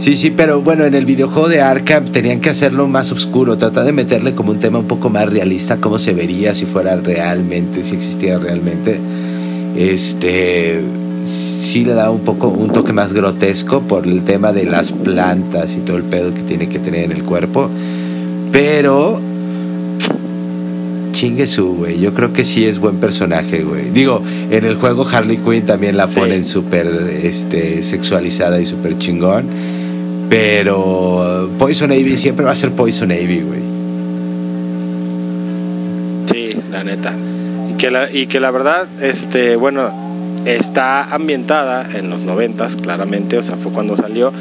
[0.00, 3.86] Sí, sí, pero bueno, en el videojuego de Arkham tenían que hacerlo más oscuro, tratar
[3.86, 7.82] de meterle como un tema un poco más realista, cómo se vería si fuera realmente,
[7.84, 8.98] si existiera realmente.
[9.76, 10.80] Este
[11.24, 15.76] sí le da un poco un toque más grotesco por el tema de las plantas
[15.76, 17.68] y todo el pedo que tiene que tener en el cuerpo.
[18.52, 19.20] Pero
[21.12, 22.00] chingue su, güey.
[22.00, 23.90] Yo creo que sí es buen personaje, güey.
[23.90, 26.20] Digo, en el juego Harley Quinn también la Sí.
[26.20, 26.86] ponen súper
[27.22, 29.46] este, sexualizada y súper chingón.
[30.28, 33.60] Pero Poison Ivy siempre va a ser Poison Ivy, güey.
[36.26, 37.14] Sí, la neta.
[37.70, 39.90] Y que la, y que la verdad, este, bueno,
[40.44, 44.32] está ambientada en los noventas, claramente, o sea, fue cuando salió.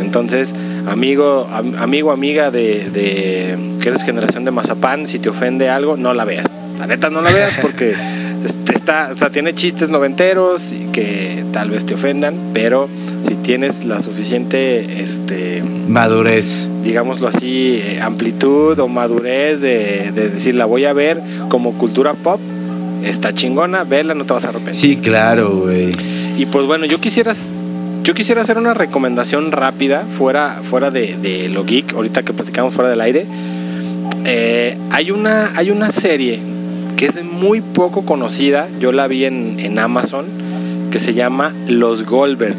[0.00, 0.54] Entonces,
[0.86, 5.96] amigo, am- amigo, amiga de, de que eres generación de Mazapán, si te ofende algo,
[5.96, 6.46] no la veas.
[6.78, 7.94] La neta no la veas porque
[8.72, 12.88] está, o sea, tiene chistes noventeros y que tal vez te ofendan, pero
[13.26, 16.68] si tienes la suficiente, este, Madurez.
[16.84, 22.14] digámoslo así, eh, amplitud o madurez de, de decir, la voy a ver como cultura
[22.14, 22.38] pop,
[23.10, 24.74] está chingona, verla, no te vas a arrepentir.
[24.74, 25.92] Sí, claro, güey.
[26.36, 27.34] Y pues bueno, yo quisiera,
[28.02, 32.74] yo quisiera hacer una recomendación rápida, fuera, fuera de, de lo geek, ahorita que platicamos
[32.74, 33.26] fuera del aire.
[34.24, 36.40] Eh, hay, una, hay una serie
[36.96, 40.26] que es muy poco conocida, yo la vi en, en Amazon,
[40.90, 42.56] que se llama Los Goldberg.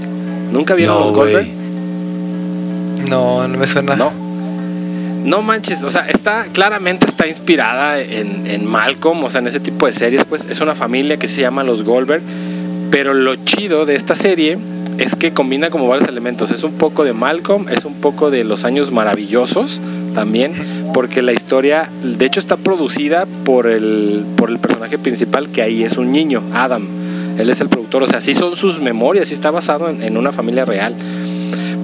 [0.54, 1.46] ¿Nunca vieron No, Los Goldberg?
[1.46, 1.60] güey.
[3.10, 3.96] No, no me suena.
[3.96, 4.12] No.
[5.24, 9.60] No manches, o sea, está claramente está inspirada en, en Malcolm, o sea, en ese
[9.60, 12.22] tipo de series, pues es una familia que se llama los Goldberg,
[12.90, 14.58] pero lo chido de esta serie
[14.98, 18.44] es que combina como varios elementos, es un poco de Malcolm, es un poco de
[18.44, 19.82] los años maravillosos
[20.14, 20.54] también,
[20.94, 25.84] porque la historia, de hecho está producida por el, por el personaje principal que ahí
[25.84, 26.86] es un niño, Adam,
[27.38, 30.18] él es el productor, o sea, sí son sus memorias, sí está basado en, en
[30.18, 30.96] una familia real.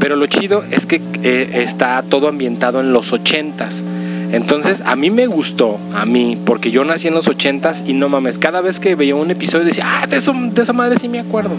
[0.06, 3.84] Pero lo chido es que eh, está todo ambientado en los ochentas.
[4.32, 8.08] Entonces, a mí me gustó, a mí, porque yo nací en los ochentas y no
[8.08, 11.10] mames, cada vez que veía un episodio decía, ah, de, eso- de esa madre sí
[11.10, 11.56] me acuerdo.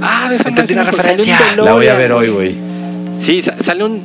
[0.00, 1.06] Ah, de esa madre sí me la acuerdo.
[1.10, 1.22] Sale
[1.60, 1.64] un.
[1.66, 2.54] La voy a ver hoy, güey.
[3.16, 4.00] Sí, sa- sale un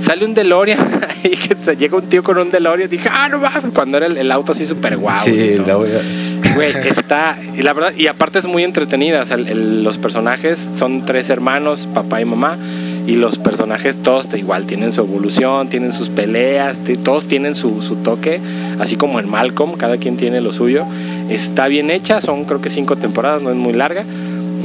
[0.00, 2.90] sale un DeLorean y que se llega un tío con un DeLorean.
[2.90, 5.14] Dije, ah, no mames, cuando era el, el auto así súper guau.
[5.16, 6.54] y sí, la voy a...
[6.56, 9.96] Güey, está, y la verdad, y aparte es muy entretenida, o sea, el- el- los
[9.98, 12.58] personajes son tres hermanos, papá y mamá,
[13.06, 17.96] y los personajes todos igual tienen su evolución, tienen sus peleas, todos tienen su, su
[17.96, 18.40] toque,
[18.78, 20.84] así como en Malcolm, cada quien tiene lo suyo.
[21.28, 24.04] Está bien hecha, son creo que cinco temporadas, no es muy larga,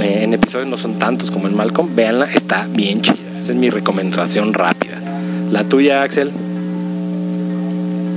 [0.01, 3.57] eh, en episodios no son tantos como en Malcolm, véanla, está bien chida, esa es
[3.57, 4.97] mi recomendación rápida.
[5.51, 6.31] La tuya, Axel.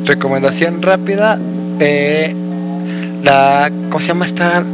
[0.05, 1.39] Recomendación rápida.
[1.79, 2.35] eh,
[3.23, 3.71] la.
[3.89, 4.65] ¿Cómo se llama esta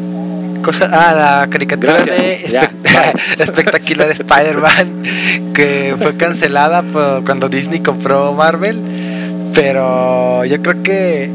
[0.59, 0.89] cosa?
[0.93, 2.71] Ah, la caricatura Gracias, de ya,
[3.39, 5.03] espectacular Spider-Man
[5.55, 8.81] que fue cancelada por cuando Disney compró Marvel.
[9.55, 11.31] Pero yo creo que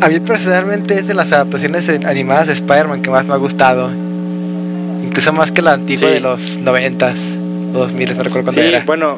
[0.00, 3.90] a mí personalmente es de las adaptaciones animadas de Spider-Man que más me ha gustado.
[5.04, 6.14] Incluso más que la antigua Sí.
[6.14, 7.18] de los noventas,
[7.72, 8.84] dos miles, no recuerdo cuándo Sí, era.
[8.84, 9.16] bueno,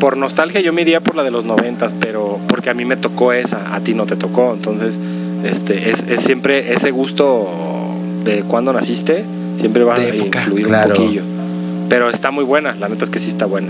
[0.00, 2.96] por nostalgia yo me iría por la de los noventas, pero porque a mí me
[2.96, 4.98] tocó esa, a ti no te tocó, entonces
[5.44, 7.48] este es, es siempre ese gusto
[8.24, 9.24] de cuando naciste,
[9.56, 10.94] siempre va a influir Claro.
[10.94, 11.22] un poquillo.
[11.88, 13.68] Pero está muy buena, la neta es que sí está buena.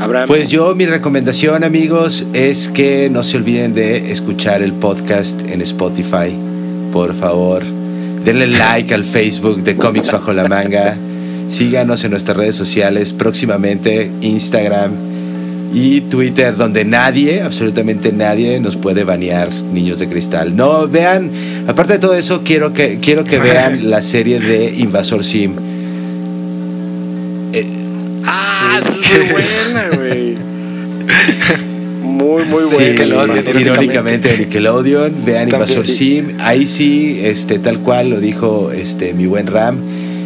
[0.00, 0.26] Abraham.
[0.28, 5.62] Pues yo mi recomendación amigos es que no se olviden de escuchar el podcast en
[5.62, 6.34] Spotify.
[6.92, 7.62] Por favor,
[8.24, 10.96] denle like al Facebook de Comics Bajo la Manga.
[11.48, 14.92] Síganos en nuestras redes sociales, próximamente Instagram
[15.72, 20.56] y Twitter, donde nadie, absolutamente nadie, nos puede banear Niños de Cristal.
[20.56, 21.30] No, vean,
[21.66, 25.54] aparte de todo eso, quiero que, quiero que vean la serie de Invasor Sim.
[27.52, 27.66] Eh,
[28.26, 30.36] Ah, es muy buena, güey.
[32.02, 33.60] Muy, muy buena.
[33.60, 36.16] Irónicamente de Nickelodeon, vean También, Invasor sí.
[36.16, 39.76] Sim, ahí sí, este, tal cual lo dijo este, mi buen Ram,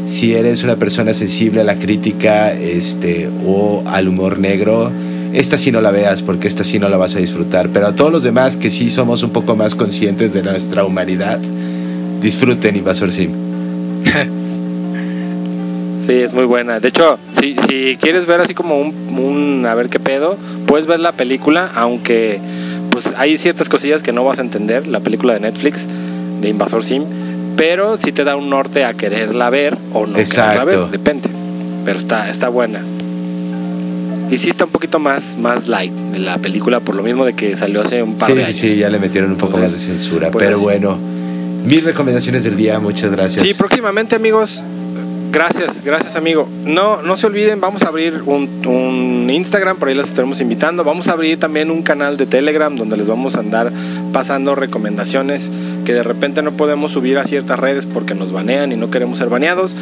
[0.07, 4.91] si eres una persona sensible a la crítica este, o al humor negro,
[5.33, 7.95] esta sí no la veas porque esta sí no la vas a disfrutar, pero a
[7.95, 11.39] todos los demás que sí somos un poco más conscientes de nuestra humanidad,
[12.20, 13.33] disfruten Invasor Sim.
[16.01, 16.81] Sí, es muy buena.
[16.81, 20.87] De hecho, si, si quieres ver así como un, un a ver qué pedo, puedes
[20.87, 22.41] ver la película, aunque
[22.91, 25.87] pues hay ciertas cosillas que no vas a entender, la película de Netflix
[26.41, 27.05] de Invasor Sim,
[27.57, 30.64] pero sí te da un norte a quererla ver o no Exacto.
[30.64, 31.28] quererla ver, depende.
[31.85, 32.81] Pero está, está buena.
[34.31, 37.35] Y sí está un poquito más, más light de la película, por lo mismo de
[37.35, 38.57] que salió hace un par Sí, de sí, años.
[38.57, 40.97] sí, ya le metieron un poco Entonces, más de censura, pues, pero bueno,
[41.64, 43.43] mis recomendaciones del día, muchas gracias.
[43.47, 44.62] Sí, próximamente amigos.
[45.33, 46.49] Gracias, gracias amigo.
[46.64, 50.83] No, no se olviden, vamos a abrir un, un Instagram, por ahí les estaremos invitando.
[50.83, 53.70] Vamos a abrir también un canal de Telegram donde les vamos a andar
[54.12, 55.49] pasando recomendaciones
[55.85, 59.18] que de repente no podemos subir a ciertas redes porque nos banean y no queremos
[59.18, 59.76] ser baneados.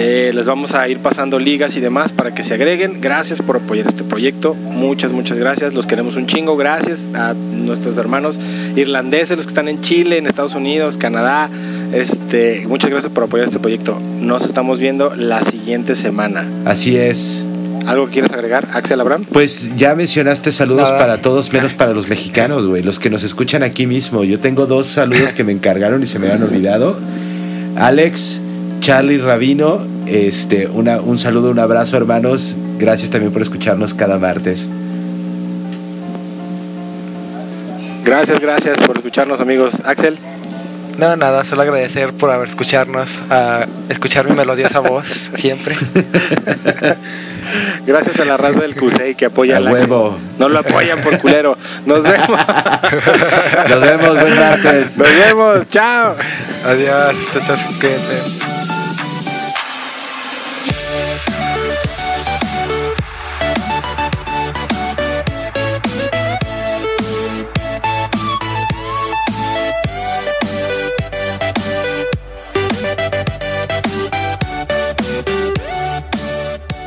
[0.00, 3.00] Eh, les vamos a ir pasando ligas y demás para que se agreguen.
[3.00, 4.54] Gracias por apoyar este proyecto.
[4.54, 5.74] Muchas, muchas gracias.
[5.74, 6.56] Los queremos un chingo.
[6.56, 8.38] Gracias a nuestros hermanos
[8.76, 11.50] irlandeses, los que están en Chile, en Estados Unidos, Canadá.
[11.92, 13.98] Este, muchas gracias por apoyar este proyecto.
[14.20, 16.46] Nos estamos viendo la siguiente semana.
[16.64, 17.44] Así es.
[17.84, 19.24] ¿Algo que quieres agregar, Axel Abraham?
[19.32, 20.98] Pues ya mencionaste saludos Nada.
[20.98, 24.22] para todos, menos para los mexicanos, güey, los que nos escuchan aquí mismo.
[24.22, 26.96] Yo tengo dos saludos que me encargaron y se me habían olvidado.
[27.74, 28.42] Alex,
[28.80, 32.56] Charlie Rabino, este, una, un saludo, un abrazo, hermanos.
[32.78, 34.68] Gracias también por escucharnos cada martes.
[38.04, 39.82] Gracias, gracias por escucharnos, amigos.
[39.84, 40.16] Axel,
[40.96, 45.76] No, nada, solo agradecer por haber escucharnos, a escuchar mi melodiosa voz siempre.
[47.86, 50.16] gracias a la raza del CUSEI que apoya A al huevo.
[50.38, 51.56] No lo apoyan por culero.
[51.84, 52.40] Nos vemos.
[53.68, 54.98] Nos vemos, buen martes.
[54.98, 55.68] Nos vemos.
[55.68, 56.14] Chao.
[56.66, 58.57] Adiós, te estás- cuídense.